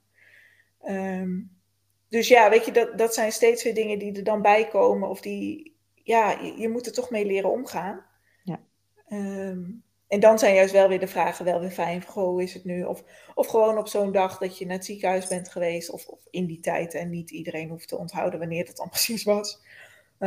[0.85, 1.61] Um,
[2.09, 5.09] dus ja, weet je, dat, dat zijn steeds weer dingen die er dan bij komen
[5.09, 8.05] of die, ja, je, je, moet er toch mee leren omgaan.
[8.43, 8.61] Ja.
[9.09, 12.03] Um, en dan zijn juist wel weer de vragen wel weer fijn.
[12.07, 12.85] Goh, hoe is het nu?
[12.85, 15.91] Of, of gewoon op zo'n dag dat je naar het ziekenhuis bent geweest.
[15.91, 16.95] Of, of in die tijd.
[16.95, 19.61] En niet iedereen hoeft te onthouden wanneer het dan precies was.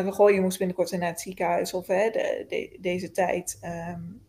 [0.04, 1.74] Maar goh, je moest binnenkort naar het ziekenhuis.
[1.74, 3.60] Of hè, de, de, deze tijd.
[3.64, 4.22] Um,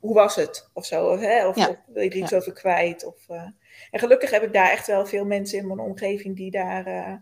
[0.00, 0.70] hoe was het?
[0.72, 1.06] Of zo.
[1.06, 1.48] Of, hè?
[1.48, 1.68] Of, ja.
[1.68, 2.36] of wil je er iets ja.
[2.36, 3.04] over kwijt?
[3.04, 3.42] Of, uh,
[3.90, 6.88] en gelukkig heb ik daar echt wel veel mensen in mijn omgeving die daar...
[6.88, 7.14] Uh,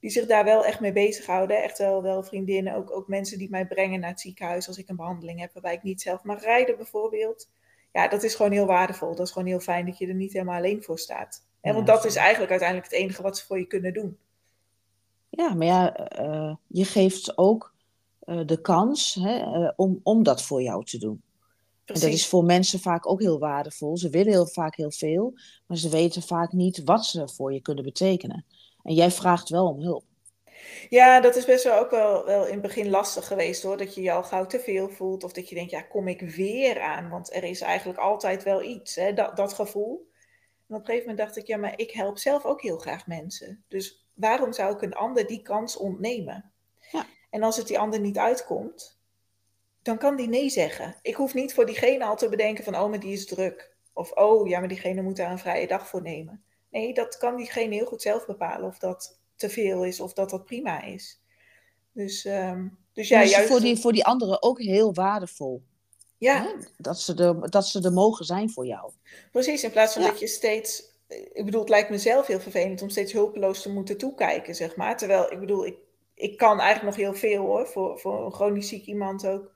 [0.00, 1.62] die zich daar wel echt mee bezighouden.
[1.62, 4.88] Echt wel, wel vriendinnen, ook, ook mensen die mij brengen naar het ziekenhuis als ik
[4.88, 7.50] een behandeling heb waarbij ik niet zelf mag rijden bijvoorbeeld.
[7.92, 9.14] Ja, dat is gewoon heel waardevol.
[9.14, 11.46] Dat is gewoon heel fijn dat je er niet helemaal alleen voor staat.
[11.62, 14.18] Ja, want dat is eigenlijk uiteindelijk het enige wat ze voor je kunnen doen.
[15.36, 17.74] Ja, maar ja, uh, je geeft ook
[18.24, 21.22] uh, de kans hè, uh, om, om dat voor jou te doen.
[21.84, 22.04] Precies.
[22.04, 23.96] En dat is voor mensen vaak ook heel waardevol.
[23.96, 25.32] Ze willen heel vaak heel veel,
[25.66, 28.44] maar ze weten vaak niet wat ze voor je kunnen betekenen.
[28.82, 30.04] En jij vraagt wel om hulp.
[30.88, 33.76] Ja, dat is best wel ook wel, wel in het begin lastig geweest hoor.
[33.76, 35.24] Dat je je al gauw te veel voelt.
[35.24, 37.08] Of dat je denkt, ja, kom ik weer aan?
[37.08, 39.12] Want er is eigenlijk altijd wel iets, hè?
[39.12, 40.10] Dat, dat gevoel.
[40.68, 43.06] En op een gegeven moment dacht ik, ja, maar ik help zelf ook heel graag
[43.06, 43.64] mensen.
[43.68, 46.52] Dus waarom zou ik een ander die kans ontnemen?
[46.92, 47.06] Ja.
[47.30, 48.98] En als het die ander niet uitkomt,
[49.82, 50.96] dan kan die nee zeggen.
[51.02, 53.74] Ik hoef niet voor diegene al te bedenken van, oh, maar die is druk.
[53.92, 56.44] Of, oh, ja, maar diegene moet daar een vrije dag voor nemen.
[56.70, 60.30] Nee, dat kan diegene heel goed zelf bepalen of dat te veel is of dat
[60.30, 61.20] dat prima is.
[61.92, 63.48] Dus, um, dus ja, dus juist...
[63.48, 65.62] voor, die, voor die anderen ook heel waardevol.
[66.18, 66.42] Ja.
[66.42, 66.66] Hè?
[66.76, 68.92] Dat, ze er, dat ze er mogen zijn voor jou.
[69.32, 70.08] Precies, in plaats van ja.
[70.08, 70.94] dat je steeds...
[71.08, 74.96] Ik bedoel, het lijkt mezelf heel vervelend om steeds hulpeloos te moeten toekijken, zeg maar.
[74.96, 75.76] Terwijl, ik bedoel, ik,
[76.14, 79.54] ik kan eigenlijk nog heel veel hoor, voor, voor een chronisch ziek iemand ook.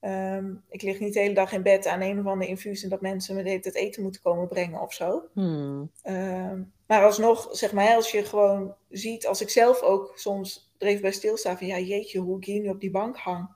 [0.00, 2.88] Um, ik lig niet de hele dag in bed aan een of andere infuus en
[2.88, 5.22] dat mensen me het eten moeten komen brengen of zo.
[5.32, 5.90] Hmm.
[6.04, 10.86] Um, maar alsnog, zeg maar, als je gewoon ziet, als ik zelf ook soms er
[10.86, 13.48] even bij stilstaan van ja, jeetje, hoe ik hier nu op die bank hang.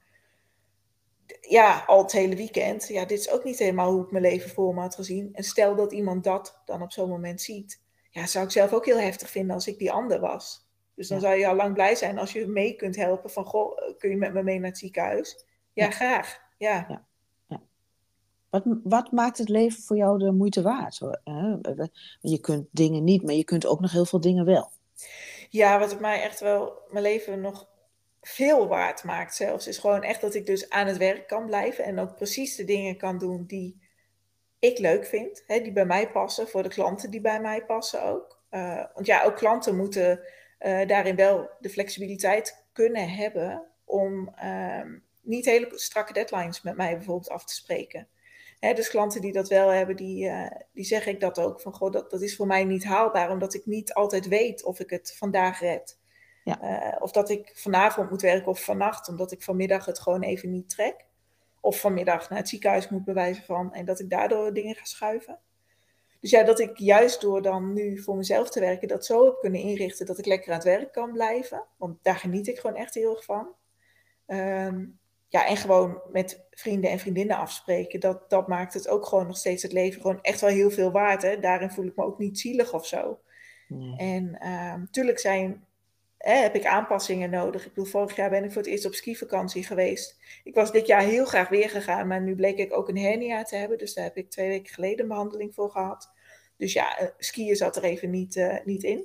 [1.48, 2.88] Ja, al het hele weekend.
[2.88, 5.28] Ja, dit is ook niet helemaal hoe ik mijn leven voor me had gezien.
[5.32, 7.82] En stel dat iemand dat dan op zo'n moment ziet.
[8.10, 10.66] Ja, zou ik zelf ook heel heftig vinden als ik die ander was.
[10.94, 13.30] Dus dan zou je al lang blij zijn als je mee kunt helpen.
[13.30, 15.44] Van, goh, kun je met me mee naar het ziekenhuis?
[15.72, 16.40] Ja, graag.
[16.58, 16.86] Ja.
[16.88, 17.62] ja.
[18.50, 20.98] Wat, wat, maakt het leven voor jou de moeite waard?
[22.20, 24.70] Je kunt dingen niet, maar je kunt ook nog heel veel dingen wel.
[25.50, 27.68] Ja, wat het mij echt wel mijn leven nog
[28.26, 31.84] veel waard maakt zelfs, is gewoon echt dat ik dus aan het werk kan blijven
[31.84, 33.82] en ook precies de dingen kan doen die
[34.58, 38.02] ik leuk vind, hè, die bij mij passen, voor de klanten die bij mij passen
[38.02, 38.42] ook.
[38.50, 40.20] Uh, want ja, ook klanten moeten
[40.60, 44.82] uh, daarin wel de flexibiliteit kunnen hebben om uh,
[45.20, 48.08] niet hele strakke deadlines met mij bijvoorbeeld af te spreken.
[48.74, 51.60] Dus klanten die dat wel hebben, die, uh, die zeg ik dat ook.
[51.60, 54.80] Van goh, dat, dat is voor mij niet haalbaar, omdat ik niet altijd weet of
[54.80, 55.98] ik het vandaag red.
[56.44, 56.62] Ja.
[56.62, 60.50] Uh, of dat ik vanavond moet werken of vannacht, omdat ik vanmiddag het gewoon even
[60.50, 61.06] niet trek.
[61.60, 65.38] Of vanmiddag naar het ziekenhuis moet bewijzen van en dat ik daardoor dingen ga schuiven.
[66.20, 69.40] Dus ja, dat ik juist door dan nu voor mezelf te werken, dat zo heb
[69.40, 71.64] kunnen inrichten dat ik lekker aan het werk kan blijven.
[71.76, 73.48] Want daar geniet ik gewoon echt heel erg van.
[74.26, 78.00] Um, ja, en gewoon met vrienden en vriendinnen afspreken.
[78.00, 80.90] Dat, dat maakt het ook gewoon nog steeds het leven gewoon echt wel heel veel
[80.90, 81.22] waard.
[81.22, 81.38] Hè?
[81.38, 83.18] Daarin voel ik me ook niet zielig of zo.
[83.96, 84.30] En
[84.78, 85.64] natuurlijk ehm, zijn,
[86.32, 87.62] heb ik aanpassingen nodig.
[87.64, 90.16] Ik bedoel, vorig jaar ben ik voor het eerst op skivakantie geweest.
[90.44, 93.42] Ik was dit jaar heel graag weer gegaan, maar nu bleek ik ook een hernia
[93.42, 93.78] te hebben.
[93.78, 96.12] Dus daar heb ik twee weken geleden een behandeling voor gehad.
[96.56, 99.04] Dus ja, uh, skiën zat er even niet, uh, niet in.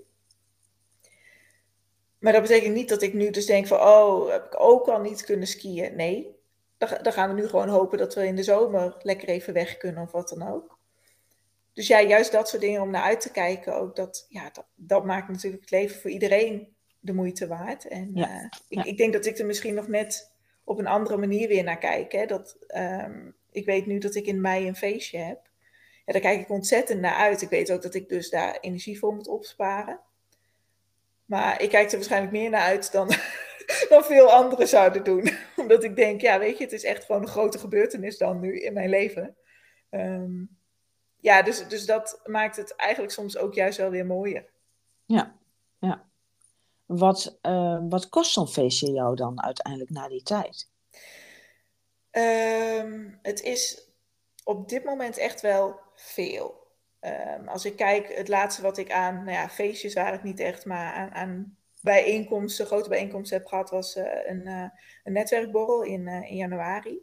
[2.20, 5.02] Maar dat betekent niet dat ik nu dus denk van, oh, heb ik ook al
[5.02, 5.96] niet kunnen skiën.
[5.96, 6.36] Nee,
[6.78, 10.04] dan gaan we nu gewoon hopen dat we in de zomer lekker even weg kunnen
[10.04, 10.78] of wat dan ook.
[11.74, 14.66] Dus ja, juist dat soort dingen om naar uit te kijken, ook dat, ja, dat,
[14.76, 17.88] dat maakt natuurlijk het leven voor iedereen de moeite waard.
[17.88, 20.34] En ja, uh, ik, ik, denk dat ik er misschien nog net
[20.64, 22.12] op een andere manier weer naar kijk.
[22.12, 22.26] Hè?
[22.26, 25.50] Dat, um, ik weet nu dat ik in mei een feestje heb.
[26.06, 27.42] Ja, daar kijk ik ontzettend naar uit.
[27.42, 30.00] Ik weet ook dat ik dus daar energie voor moet opsparen.
[31.26, 33.08] Maar ik kijk er waarschijnlijk meer naar uit dan,
[33.90, 35.30] dan veel anderen zouden doen.
[35.56, 38.60] Omdat ik denk, ja, weet je, het is echt gewoon een grote gebeurtenis dan nu
[38.60, 39.36] in mijn leven.
[39.92, 40.58] Um,
[41.20, 44.46] ja, dus, dus dat maakt het eigenlijk soms ook juist wel weer mooier.
[45.06, 45.36] Ja,
[45.80, 46.09] ja.
[46.90, 50.70] Wat, uh, wat kost zo'n feestje jou dan uiteindelijk na die tijd?
[52.12, 53.92] Um, het is
[54.44, 56.68] op dit moment echt wel veel.
[57.02, 60.40] Um, als ik kijk, het laatste wat ik aan, nou ja, feestjes waren het niet
[60.40, 64.70] echt, maar aan, aan bijeenkomsten, grote bijeenkomsten heb gehad, was uh, een, uh,
[65.04, 67.00] een netwerkborrel in, uh, in januari.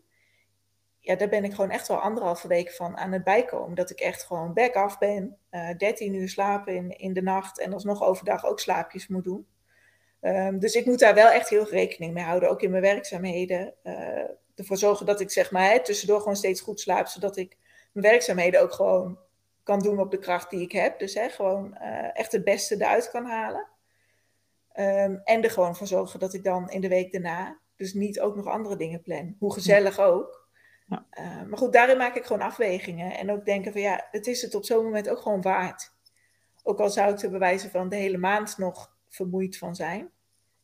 [1.00, 3.74] Ja, daar ben ik gewoon echt wel anderhalve week van aan het bijkomen.
[3.74, 5.38] Dat ik echt gewoon back af ben,
[5.76, 9.46] 13 uur slapen in, in de nacht en alsnog overdag ook slaapjes moet doen.
[10.26, 13.74] Um, dus ik moet daar wel echt heel rekening mee houden, ook in mijn werkzaamheden.
[14.54, 17.56] ervoor zorgen dat ik zeg maar hè, tussendoor gewoon steeds goed slaap, zodat ik
[17.92, 19.18] mijn werkzaamheden ook gewoon
[19.62, 20.98] kan doen op de kracht die ik heb.
[20.98, 23.68] Dus hè, gewoon uh, echt het beste eruit kan halen.
[24.78, 28.20] Um, en er gewoon voor zorgen dat ik dan in de week daarna dus niet
[28.20, 29.36] ook nog andere dingen plan.
[29.38, 30.48] Hoe gezellig ook.
[30.86, 31.06] Ja.
[31.20, 33.16] Uh, maar goed, daarin maak ik gewoon afwegingen.
[33.16, 35.94] En ook denken van ja, het is het op zo'n moment ook gewoon waard.
[36.62, 40.10] Ook al zou ik er bewijzen van de hele maand nog vermoeid van zijn.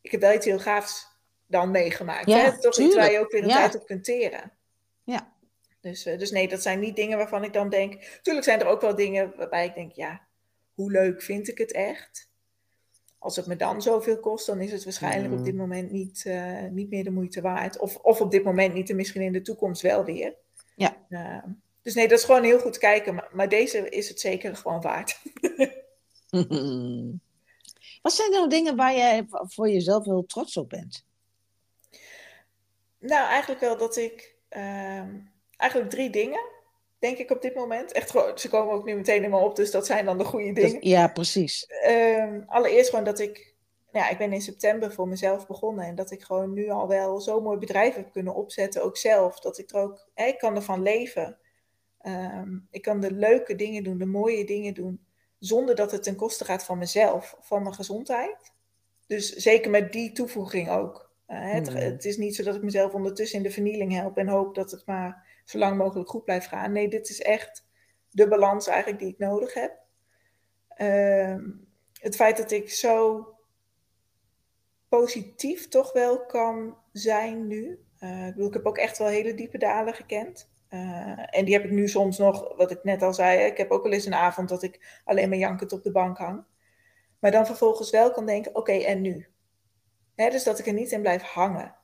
[0.03, 1.07] Ik heb wel iets heel gaafs
[1.47, 2.25] dan meegemaakt.
[2.25, 2.59] Ja, hè?
[2.59, 2.77] Toch tuurlijk.
[2.77, 3.55] iets waar je ook weer een ja.
[3.55, 4.51] tijd op kunt teren.
[5.03, 5.33] Ja,
[5.83, 8.19] dus, uh, dus nee, dat zijn niet dingen waarvan ik dan denk.
[8.21, 10.21] Tuurlijk zijn er ook wel dingen waarbij ik denk, ja,
[10.73, 12.31] hoe leuk vind ik het echt?
[13.19, 15.39] Als het me dan zoveel kost, dan is het waarschijnlijk mm.
[15.39, 17.79] op dit moment niet, uh, niet meer de moeite waard.
[17.79, 20.35] Of, of op dit moment niet en misschien in de toekomst wel weer.
[20.75, 20.97] Ja.
[21.09, 21.43] Uh,
[21.81, 23.15] dus nee, dat is gewoon heel goed kijken.
[23.15, 25.19] Maar, maar deze is het zeker gewoon waard.
[28.03, 31.05] Wat zijn nou dingen waar jij voor jezelf heel trots op bent?
[32.99, 35.19] Nou, eigenlijk wel dat ik ehm,
[35.57, 36.49] eigenlijk drie dingen,
[36.99, 37.91] denk ik op dit moment.
[37.91, 40.53] Echt gewoon, ze komen ook nu meteen helemaal op, dus dat zijn dan de goede
[40.53, 40.73] dingen.
[40.73, 41.67] Dat, ja, precies.
[41.87, 43.55] Um, allereerst gewoon dat ik,
[43.91, 47.21] ja, ik ben in september voor mezelf begonnen en dat ik gewoon nu al wel
[47.21, 49.39] zo'n mooi bedrijf heb kunnen opzetten, ook zelf.
[49.39, 51.37] Dat ik er ook, hè, ik kan ervan leven.
[52.01, 55.05] Um, ik kan de leuke dingen doen, de mooie dingen doen,
[55.45, 58.51] zonder dat het ten koste gaat van mezelf, van mijn gezondheid.
[59.07, 61.11] Dus zeker met die toevoeging ook.
[61.27, 61.77] Uh, het, hmm.
[61.77, 64.71] het, is niet zo dat ik mezelf ondertussen in de vernieling help en hoop dat
[64.71, 66.71] het maar zo lang mogelijk goed blijft gaan.
[66.71, 67.65] Nee, dit is echt
[68.09, 69.81] de balans eigenlijk die ik nodig heb.
[70.77, 71.35] Uh,
[71.93, 73.27] het feit dat ik zo
[74.89, 77.85] positief toch wel kan zijn nu.
[77.99, 80.51] Uh, ik, bedoel, ik heb ook echt wel hele diepe dalen gekend.
[80.73, 83.45] Uh, en die heb ik nu soms nog, wat ik net al zei.
[83.45, 86.17] Ik heb ook wel eens een avond dat ik alleen maar jankend op de bank
[86.17, 86.43] hang.
[87.19, 89.27] Maar dan vervolgens wel kan denken: oké, en nu?
[90.15, 91.75] dus dat ik er niet in blijf hangen.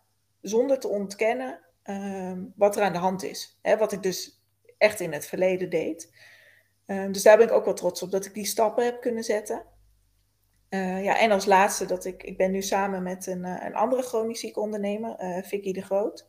[0.41, 3.59] Zonder te ontkennen ehm, wat er aan de hand is.
[3.77, 4.43] wat ik dus
[4.77, 6.13] echt in het verleden deed.
[6.85, 9.23] Ehm, dus daar ben ik ook wel trots op dat ik die stappen heb kunnen
[9.23, 9.65] zetten.
[10.69, 13.75] Uh, ja, en als laatste dat ik, ik ben nu samen met een, uh, een
[13.75, 16.28] andere chronisch zieke ondernemer, Vicky de Groot,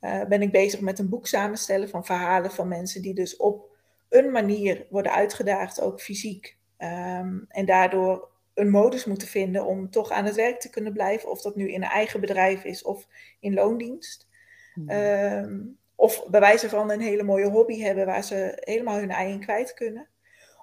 [0.00, 3.76] ben ik bezig met een boek samenstellen van verhalen van mensen die dus op
[4.08, 6.56] een manier worden uitgedaagd, ook fysiek.
[6.78, 11.30] Um, en daardoor een modus moeten vinden om toch aan het werk te kunnen blijven,
[11.30, 13.06] of dat nu in een eigen bedrijf is of
[13.40, 14.28] in loondienst.
[14.74, 15.76] Mm.
[15.94, 19.40] Of bij wijze van een hele mooie hobby hebben waar ze helemaal hun ei in
[19.40, 20.08] kwijt kunnen.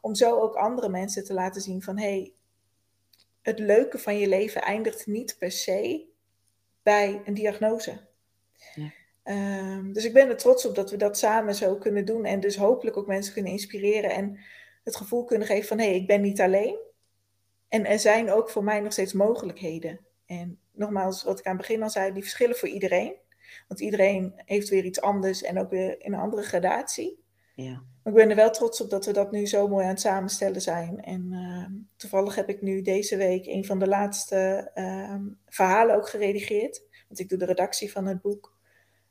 [0.02, 2.34] Om zo ook andere mensen te laten zien van hé, hey,
[3.42, 6.06] het leuke van je leven eindigt niet per se
[6.84, 8.08] bij een diagnose.
[9.30, 12.40] Um, dus ik ben er trots op dat we dat samen zo kunnen doen en
[12.40, 14.40] dus hopelijk ook mensen kunnen inspireren en
[14.84, 16.78] het gevoel kunnen geven van hé, hey, ik ben niet alleen.
[17.68, 20.00] En er zijn ook voor mij nog steeds mogelijkheden.
[20.26, 23.16] En nogmaals, wat ik aan het begin al zei, die verschillen voor iedereen.
[23.68, 27.24] Want iedereen heeft weer iets anders en ook weer in een andere gradatie.
[27.56, 27.84] Ja.
[28.04, 30.00] Maar ik ben er wel trots op dat we dat nu zo mooi aan het
[30.00, 31.04] samenstellen zijn.
[31.04, 36.10] En uh, toevallig heb ik nu deze week een van de laatste uh, verhalen ook
[36.10, 36.84] geredigeerd.
[37.08, 38.55] Want ik doe de redactie van het boek.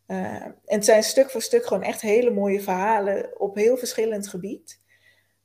[0.07, 4.29] Uh, en het zijn stuk voor stuk gewoon echt hele mooie verhalen op heel verschillend
[4.29, 4.83] gebied.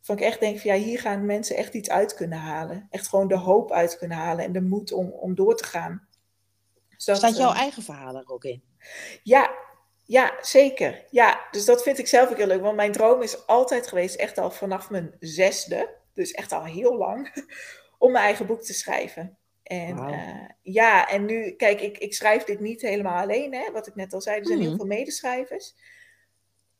[0.01, 2.87] Van ik echt denk van ja, hier gaan mensen echt iets uit kunnen halen.
[2.89, 6.07] Echt gewoon de hoop uit kunnen halen en de moed om, om door te gaan.
[7.05, 8.63] Dus Staat jouw eigen verhaal er ook in?
[9.23, 9.51] Ja,
[10.05, 11.05] ja, zeker.
[11.09, 12.61] Ja, dus dat vind ik zelf ook heel leuk.
[12.61, 16.97] Want mijn droom is altijd geweest, echt al vanaf mijn zesde, dus echt al heel
[16.97, 17.45] lang,
[17.97, 19.37] om mijn eigen boek te schrijven.
[19.69, 23.87] En uh, ja, en nu, kijk, ik, ik schrijf dit niet helemaal alleen, hè, wat
[23.87, 24.39] ik net al zei.
[24.39, 24.77] Er zijn heel mhm.
[24.77, 25.75] veel medeschrijvers.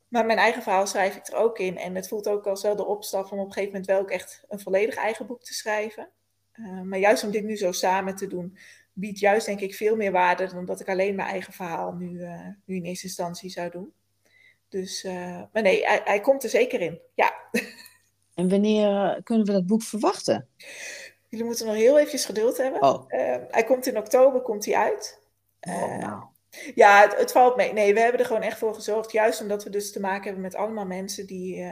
[0.08, 1.78] Maar mijn eigen verhaal schrijf ik er ook in.
[1.78, 4.12] En het voelt ook als wel de opstap om op een gegeven moment wel ook
[4.12, 6.10] echt een volledig eigen boek te schrijven.
[6.54, 8.58] Uh, maar juist om dit nu zo samen te doen,
[8.94, 12.20] biedt juist denk ik veel meer waarde dan dat ik alleen mijn eigen verhaal nu,
[12.20, 13.94] uh, nu in eerste instantie zou doen.
[14.70, 15.04] Dus,
[15.54, 17.34] maar nee, hij, hij, komt er zeker in, ja.
[18.34, 20.48] En wanneer kunnen we dat boek verwachten?
[21.30, 22.82] Jullie moeten nog heel eventjes geduld hebben.
[22.82, 23.04] Oh.
[23.08, 25.22] Uh, hij komt in oktober, komt hij uit.
[25.60, 26.24] Oh, nou.
[26.76, 27.74] Ja, het, het, valt mee.
[27.74, 29.12] Nee, we hebben er gewoon echt voor gezorgd.
[29.12, 31.66] Juist omdat we dus te maken hebben met allemaal mensen die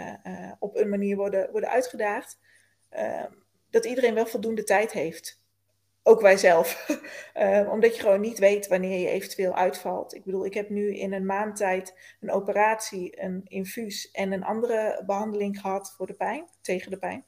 [0.60, 2.40] op een manier worden, worden uitgedaagd.
[3.70, 5.40] dat iedereen wel voldoende tijd heeft
[6.08, 6.88] ook wij zelf.
[7.36, 10.14] uh, omdat je gewoon niet weet wanneer je eventueel uitvalt.
[10.14, 14.44] Ik bedoel, ik heb nu in een maand tijd een operatie, een infuus en een
[14.44, 17.26] andere behandeling gehad voor de pijn, tegen de pijn.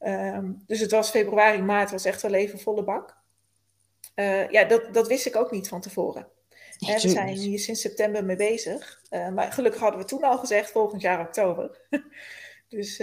[0.00, 3.16] Um, dus het was februari, maart, was echt wel even volle bak.
[4.14, 6.28] Uh, ja, dat, dat wist ik ook niet van tevoren.
[6.78, 9.02] We zijn hier sinds september mee bezig.
[9.10, 11.78] Uh, maar gelukkig hadden we toen al gezegd volgend jaar oktober.
[12.68, 12.96] dus,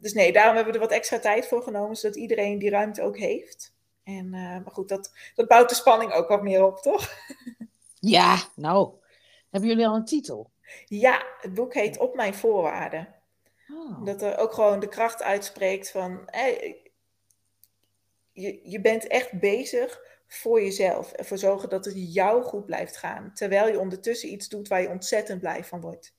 [0.00, 3.02] dus nee, daarom hebben we er wat extra tijd voor genomen, zodat iedereen die ruimte
[3.02, 3.74] ook heeft.
[4.02, 7.14] En, maar goed, dat, dat bouwt de spanning ook wat meer op, toch?
[8.00, 8.92] Ja, nou.
[9.50, 10.50] Hebben jullie al een titel?
[10.84, 13.15] Ja, het boek heet Op Mijn Voorwaarden.
[13.76, 14.04] Oh.
[14.04, 16.22] Dat er ook gewoon de kracht uitspreekt van...
[16.26, 16.80] Hey,
[18.32, 21.12] je, je bent echt bezig voor jezelf.
[21.12, 23.30] Ervoor zorgen dat het jou goed blijft gaan.
[23.34, 26.14] Terwijl je ondertussen iets doet waar je ontzettend blij van wordt.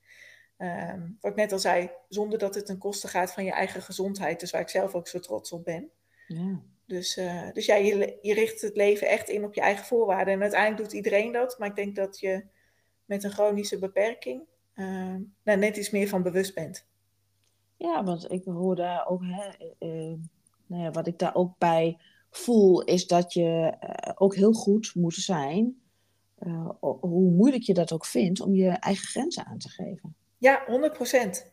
[0.58, 3.82] Um, wat ik net al zei, zonder dat het ten koste gaat van je eigen
[3.82, 4.40] gezondheid.
[4.40, 5.90] Dus waar ik zelf ook zo trots op ben.
[6.26, 6.60] Ja.
[6.86, 10.34] Dus, uh, dus ja, je, je richt het leven echt in op je eigen voorwaarden.
[10.34, 11.58] En uiteindelijk doet iedereen dat.
[11.58, 12.44] Maar ik denk dat je
[13.04, 14.42] met een chronische beperking
[14.74, 16.86] uh, nou, net iets meer van bewust bent.
[17.78, 20.14] Ja, want ik hoor daar ook, hè, uh,
[20.66, 21.98] nou ja, wat ik daar ook bij
[22.30, 23.76] voel, is dat je
[24.14, 25.80] ook heel goed moet zijn,
[26.80, 30.16] hoe moeilijk je dat ook vindt, om je eigen grenzen aan te geven.
[30.38, 31.46] Ja, 100%.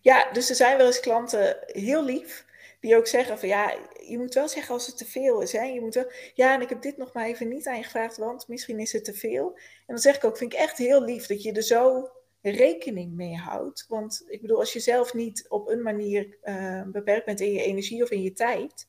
[0.00, 2.46] Ja, dus er zijn wel eens klanten heel lief
[2.80, 3.74] die ook zeggen van ja,
[4.06, 5.52] je moet wel zeggen als het te veel is.
[5.52, 5.62] Hè?
[5.62, 8.78] Je moet wel, ja, en ik heb dit nog maar even niet aangevraagd, want misschien
[8.78, 9.52] is het te veel.
[9.56, 12.08] En dan zeg ik ook, vind ik echt heel lief dat je er zo
[12.50, 13.84] rekening mee houdt.
[13.88, 17.62] Want ik bedoel, als je zelf niet op een manier uh, beperkt bent in je
[17.62, 18.88] energie of in je tijd,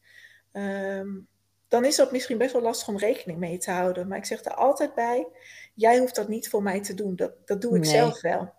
[0.51, 1.27] um,
[1.67, 4.07] dan is dat misschien best wel lastig om rekening mee te houden.
[4.07, 5.27] Maar ik zeg er altijd bij,
[5.73, 7.15] jij hoeft dat niet voor mij te doen.
[7.15, 8.53] Dat, dat doe ik zelf wel.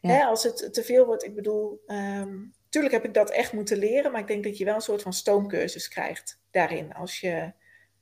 [0.00, 0.10] Ja.
[0.10, 3.78] Hè, als het te veel wordt, ik bedoel, um, Tuurlijk heb ik dat echt moeten
[3.78, 6.94] leren, maar ik denk dat je wel een soort van stoomcursus krijgt daarin.
[6.94, 7.52] Als je,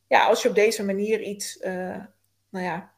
[0.06, 2.04] ja, als je op deze manier iets, uh,
[2.50, 2.92] nou ja,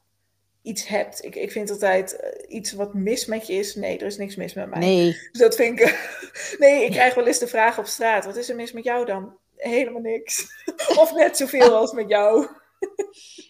[0.62, 1.24] iets hebt.
[1.24, 3.74] Ik, ik vind altijd uh, iets wat mis met je is.
[3.74, 4.78] Nee, er is niks mis met mij.
[4.78, 5.12] Nee.
[5.32, 6.18] Dus dat vind ik.
[6.58, 9.06] nee, ik krijg wel eens de vraag op straat: wat is er mis met jou
[9.06, 9.36] dan?
[9.56, 10.46] Helemaal niks.
[11.02, 12.48] of net zoveel als met jou.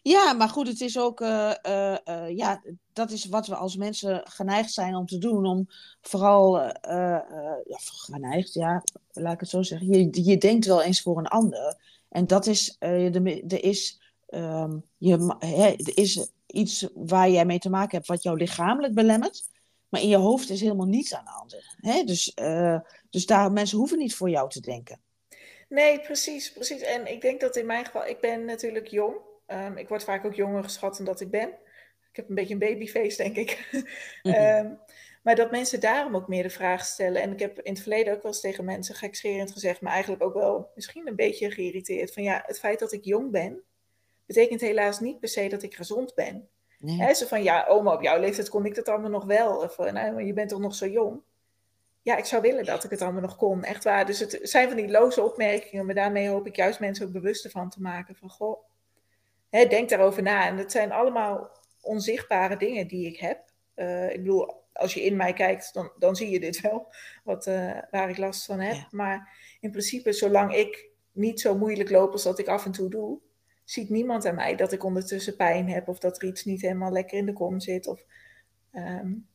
[0.02, 3.76] Ja, maar goed, het is ook, uh, uh, uh, ja, dat is wat we als
[3.76, 5.46] mensen geneigd zijn om te doen.
[5.46, 5.66] Om
[6.00, 8.82] vooral, ja, geneigd, ja,
[9.12, 9.88] laat ik het zo zeggen.
[9.88, 11.76] Je, je denkt wel eens voor een ander.
[12.08, 17.70] En dat is, er is ehm, je, hè, er is iets waar jij mee te
[17.70, 19.48] maken hebt wat jou lichamelijk belemmert.
[19.88, 21.56] Maar in je hoofd is helemaal niets aan de hand.
[21.76, 22.04] Hè?
[22.04, 22.80] Dus, uh,
[23.10, 25.00] dus daar, mensen hoeven niet voor jou te denken.
[25.68, 26.80] Nee, precies, precies.
[26.80, 29.16] En ik denk dat in mijn geval, ik ben natuurlijk jong.
[29.46, 31.48] Um, ik word vaak ook jonger geschat dan dat ik ben.
[32.10, 33.58] Ik heb een beetje een babyface, denk ik.
[34.22, 34.78] Mm -hmm.
[35.22, 37.22] Maar dat mensen daarom ook meer de vraag stellen.
[37.22, 40.22] En ik heb in het verleden ook wel eens tegen mensen gekscherend gezegd, maar eigenlijk
[40.22, 42.12] ook wel misschien een beetje geïrriteerd.
[42.12, 43.62] Van ja, het feit dat ik jong ben,
[44.34, 46.48] betekent helaas niet per se dat ik gezond ben.
[46.78, 47.14] Nee.
[47.14, 49.56] zo van, ja, oma, op jouw leeftijd kon ik dat allemaal nog wel.
[49.56, 51.20] Of, nou, maar je bent toch nog zo jong?
[52.02, 54.06] Ja, ik zou willen dat ik het allemaal nog kon, echt waar.
[54.06, 57.50] Dus het zijn van die loze opmerkingen, maar daarmee hoop ik juist mensen ook bewust
[57.50, 58.16] van te maken.
[58.16, 58.62] Van, goh,
[59.50, 60.46] hè, denk daarover na.
[60.46, 61.50] En het zijn allemaal
[61.80, 63.44] onzichtbare dingen die ik heb.
[63.76, 66.92] Uh, ik bedoel, als je in mij kijkt, dan, dan zie je dit wel,
[67.24, 68.86] wat, uh, waar ik last van heb.
[68.90, 72.88] Maar in principe, zolang ik niet zo moeilijk loop als dat ik af en toe
[72.88, 73.20] doe,
[73.70, 76.92] ziet niemand aan mij dat ik ondertussen pijn heb of dat er iets niet helemaal
[76.92, 77.86] lekker in de kom zit.
[77.86, 78.04] Of,
[78.72, 79.26] um,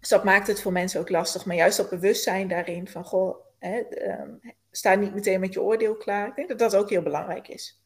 [0.00, 1.44] dus dat maakt het voor mensen ook lastig.
[1.44, 3.82] Maar juist dat bewustzijn daarin van, goh, hè,
[4.20, 6.28] um, sta niet meteen met je oordeel klaar.
[6.28, 7.82] Ik denk dat dat ook heel belangrijk is.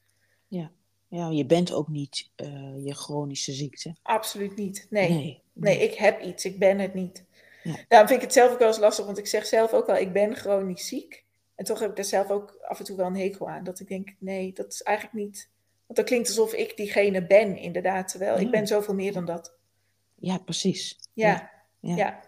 [0.48, 0.70] Ja,
[1.08, 3.96] ja je bent ook niet uh, je chronische ziekte.
[4.02, 5.10] Absoluut niet, nee.
[5.10, 5.42] nee.
[5.52, 7.24] Nee, ik heb iets, ik ben het niet.
[7.62, 7.76] Ja.
[7.88, 9.96] Daarom vind ik het zelf ook wel eens lastig, want ik zeg zelf ook wel,
[9.96, 11.24] ik ben chronisch ziek.
[11.54, 13.64] En toch heb ik daar zelf ook af en toe wel een hekel aan.
[13.64, 15.52] Dat ik denk, nee, dat is eigenlijk niet...
[15.86, 18.08] Want dat klinkt alsof ik diegene ben, inderdaad.
[18.08, 19.56] Terwijl ik ben zoveel meer dan dat.
[20.14, 20.98] Ja, precies.
[21.12, 21.96] Ja, ja.
[21.96, 22.20] ja.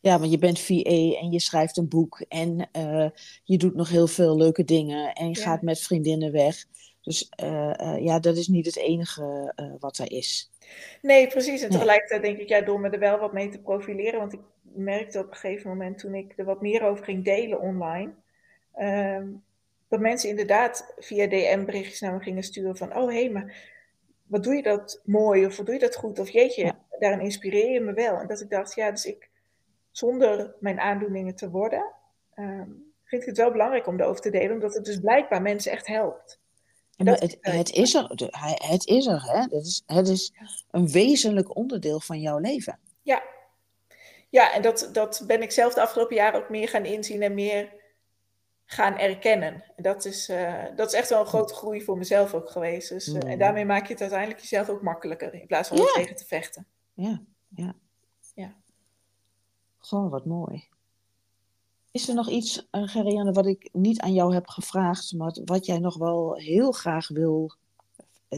[0.00, 0.18] ja.
[0.18, 3.08] want je bent VA en je schrijft een boek en uh,
[3.44, 6.64] je doet nog heel veel leuke dingen en je gaat met vriendinnen weg.
[7.00, 10.50] Dus uh, uh, ja, dat is niet het enige wat er is.
[11.02, 11.62] Nee, precies.
[11.62, 14.20] En tegelijkertijd denk ik, ja, door me er wel wat mee te profileren.
[14.20, 17.60] Want ik merkte op een gegeven moment toen ik er wat meer over ging delen
[17.60, 18.12] online.
[18.78, 19.42] Um,
[19.88, 23.72] dat mensen inderdaad via DM berichtjes naar me gingen sturen van, oh hé, hey, maar
[24.26, 26.18] wat doe je dat mooi of wat doe je dat goed?
[26.18, 26.78] Of jeetje, ja.
[26.98, 28.16] daarin inspireer je me wel.
[28.16, 29.30] En dat ik dacht, ja, dus ik,
[29.90, 31.92] zonder mijn aandoeningen te worden,
[32.34, 34.52] um, vind ik het wel belangrijk om erover te delen.
[34.52, 36.42] Omdat het dus blijkbaar mensen echt helpt.
[36.96, 38.10] Maar het, het, is er,
[38.68, 39.40] het is er, hè?
[39.40, 40.32] Het is, het is
[40.70, 42.78] een wezenlijk onderdeel van jouw leven.
[43.02, 43.22] Ja,
[44.30, 47.34] ja en dat, dat ben ik zelf de afgelopen jaren ook meer gaan inzien en
[47.34, 47.72] meer
[48.64, 49.64] gaan erkennen.
[49.76, 52.88] En dat is, uh, dat is echt wel een grote groei voor mezelf ook geweest.
[52.88, 55.82] Dus, uh, En daarmee maak je het uiteindelijk jezelf ook makkelijker in plaats van ja.
[55.82, 56.66] er tegen te vechten.
[56.92, 57.74] Ja, ja.
[58.34, 58.54] ja.
[59.78, 60.68] Gewoon wat mooi.
[61.90, 65.66] Is er nog iets, uh, Gerianne, wat ik niet aan jou heb gevraagd, maar wat
[65.66, 67.54] jij nog wel heel graag wil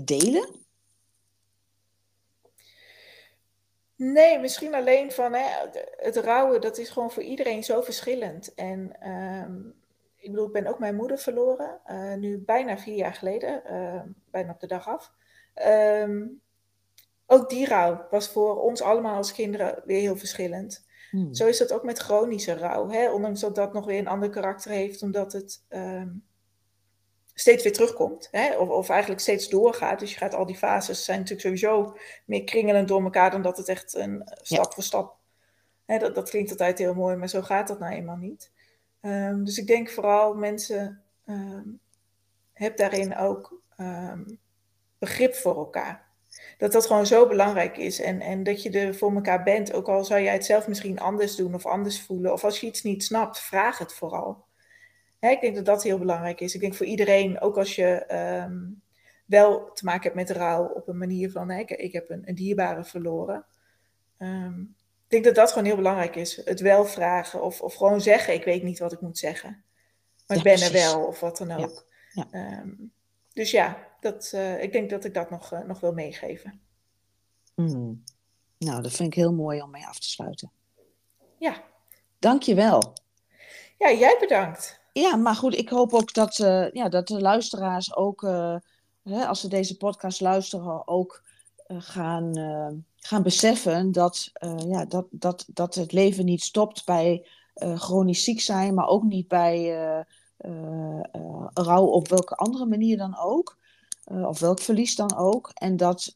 [0.04, 0.64] delen?
[3.96, 5.46] Nee, misschien alleen van hè,
[5.96, 8.54] het rouwen, dat is gewoon voor iedereen zo verschillend.
[8.54, 9.74] En um,
[10.26, 14.00] ik bedoel, ik ben ook mijn moeder verloren, uh, nu bijna vier jaar geleden, uh,
[14.30, 15.12] bijna op de dag af.
[16.02, 16.40] Um,
[17.26, 20.86] ook die rouw was voor ons allemaal als kinderen weer heel verschillend.
[21.10, 21.34] Hmm.
[21.34, 22.90] Zo is dat ook met chronische rouw.
[22.90, 23.10] Hè?
[23.10, 26.24] Ondanks dat dat nog weer een ander karakter heeft, omdat het um,
[27.34, 28.28] steeds weer terugkomt.
[28.30, 28.56] Hè?
[28.56, 29.98] Of, of, eigenlijk steeds doorgaat.
[29.98, 33.56] Dus je gaat al die fases zijn natuurlijk sowieso meer kringelend door elkaar dan dat
[33.56, 34.70] het echt een stap ja.
[34.70, 35.16] voor stap.
[35.84, 38.50] Hè, dat, dat klinkt altijd heel mooi, maar zo gaat dat nou eenmaal niet.
[39.06, 41.80] Um, dus ik denk vooral mensen, um,
[42.52, 43.60] heb daarin ook
[44.98, 46.06] begrip voor elkaar
[46.58, 48.00] dat dat gewoon zo belangrijk is.
[48.00, 49.72] En, en dat je er voor elkaar bent.
[49.72, 52.32] Ook al zou jij het zelf misschien anders doen of anders voelen.
[52.32, 54.44] Of als je iets niet snapt, vraag het vooral.
[55.18, 56.54] Hè, ik denk dat dat heel belangrijk is.
[56.54, 58.04] Ik denk voor iedereen, ook als je
[59.26, 62.34] wel te maken hebt met rouw op een manier van, hè, ik, heb een, een
[62.34, 63.44] dierbare verloren.
[65.06, 66.44] Ik denk dat dat gewoon heel belangrijk is.
[66.44, 69.64] Het wel vragen of, of gewoon zeggen, ik weet niet wat ik moet zeggen.
[70.26, 70.84] Maar ja, ik ben precies.
[70.84, 71.86] er wel of wat dan ook.
[72.12, 72.58] Ja, ja.
[72.60, 72.92] Um,
[73.32, 76.60] dus ja, dat, uh, ik denk dat ik dat nog, uh, nog wil meegeven.
[77.54, 78.04] Mm.
[78.58, 80.50] Nou, dat vind ik heel mooi om mee af te sluiten.
[81.38, 81.64] Ja.
[82.18, 82.92] Dank je wel.
[83.78, 84.80] Ja, jij bedankt.
[84.92, 88.20] Ja, maar goed, ik hoop ook dat, uh, ja, dat de luisteraars ook,
[89.02, 91.22] hè, als ze deze podcast luisteren, ook
[91.68, 92.32] gaan,
[92.96, 94.30] gaan beseffen dat,
[94.68, 99.28] ja, dat, dat, dat het leven niet stopt bij chronisch ziek zijn, maar ook niet
[99.28, 99.74] bij
[101.52, 103.56] rouw op welke andere manier dan ook.
[104.04, 105.50] Of welk verlies dan ook.
[105.54, 106.14] En dat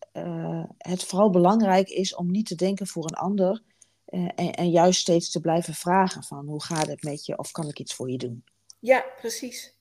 [0.79, 3.63] het vooral belangrijk is om niet te denken voor een ander.
[4.11, 7.69] En, en, juist steeds te blijven vragen van hoe gaat het met je of kan
[7.69, 8.45] ik iets voor je doen.
[8.79, 9.75] Ja, precies.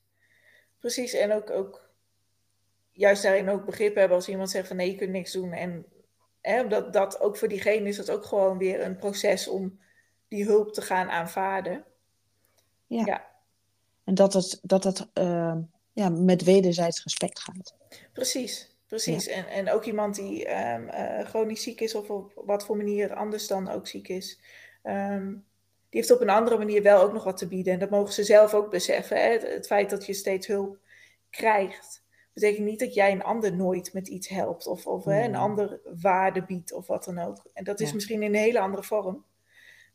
[0.79, 1.13] Precies.
[1.13, 1.88] En ook, ook
[2.99, 5.51] juist daarin ook begrip hebben als iemand zegt van nee, je kunt niks doen.
[5.51, 5.85] En
[6.41, 9.79] hè, dat, dat ook voor diegene is dat ook gewoon weer een proces om
[10.27, 11.85] die hulp te gaan aanvaarden.
[12.87, 13.05] Ja.
[13.05, 13.27] ja.
[14.03, 15.55] En dat het, dat het uh,
[15.93, 17.75] ja, met wederzijds respect gaat.
[18.13, 20.89] Precies, Precies, en, en ook iemand die um,
[21.25, 24.39] chronisch ziek is of op wat voor manier anders dan ook ziek is.
[24.83, 25.27] Ehm,
[25.89, 27.73] die heeft op een andere manier wel ook nog wat te bieden.
[27.73, 29.17] En dat mogen ze zelf ook beseffen.
[29.17, 29.37] Hè?
[29.37, 30.77] Het, feit dat je steeds hulp
[31.29, 34.67] krijgt, betekent niet dat jij een ander nooit met iets helpt.
[34.67, 37.49] Of, of hè, een ander waarde biedt of wat dan ook.
[37.53, 39.25] En dat is misschien in een hele andere vorm.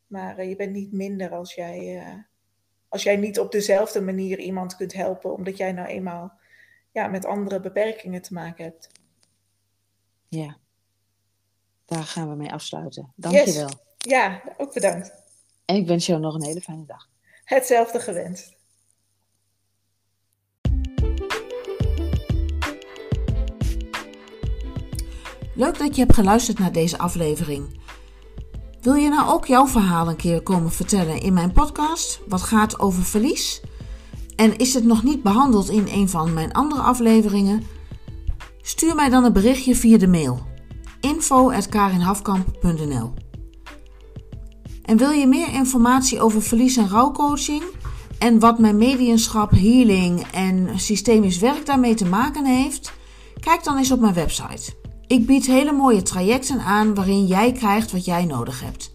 [0.07, 2.15] Maar uh, je bent niet minder als jij, uh,
[2.89, 5.33] als jij niet op dezelfde manier iemand kunt helpen.
[5.33, 6.39] Omdat jij nou eenmaal
[6.91, 8.89] ja, met andere beperkingen te maken hebt.
[10.29, 10.59] Ja,
[11.85, 13.13] daar gaan we mee afsluiten.
[13.17, 13.69] Dankjewel.
[13.69, 13.77] Yes.
[13.99, 15.13] Ja, ook bedankt.
[15.65, 17.09] En ik wens jou nog een hele fijne dag.
[17.45, 18.54] Hetzelfde gewenst.
[25.55, 27.81] Leuk dat je hebt geluisterd naar deze aflevering.
[28.81, 32.79] Wil je nou ook jouw verhaal een keer komen vertellen in mijn podcast, wat gaat
[32.79, 33.61] over verlies?
[34.37, 37.63] En is het nog niet behandeld in een van mijn andere afleveringen?
[38.63, 40.53] Stuur mij dan een berichtje via de mail
[41.01, 43.13] info.karinhafkamp.nl
[44.83, 47.63] En wil je meer informatie over verlies- en rouwcoaching
[48.19, 52.93] en wat mijn mediumschap, healing en systemisch werk daarmee te maken heeft?
[53.41, 54.84] Kijk dan eens op mijn website.
[55.07, 58.93] Ik bied hele mooie trajecten aan waarin jij krijgt wat jij nodig hebt.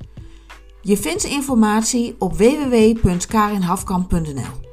[0.82, 4.68] Je vindt informatie op www.karinhafkamp.nl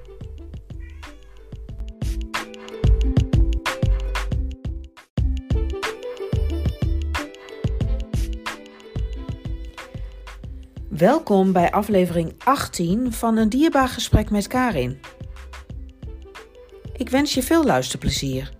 [10.89, 14.99] Welkom bij aflevering 18 van een dierbaar gesprek met Karin.
[16.97, 18.55] Ik wens je veel luisterplezier.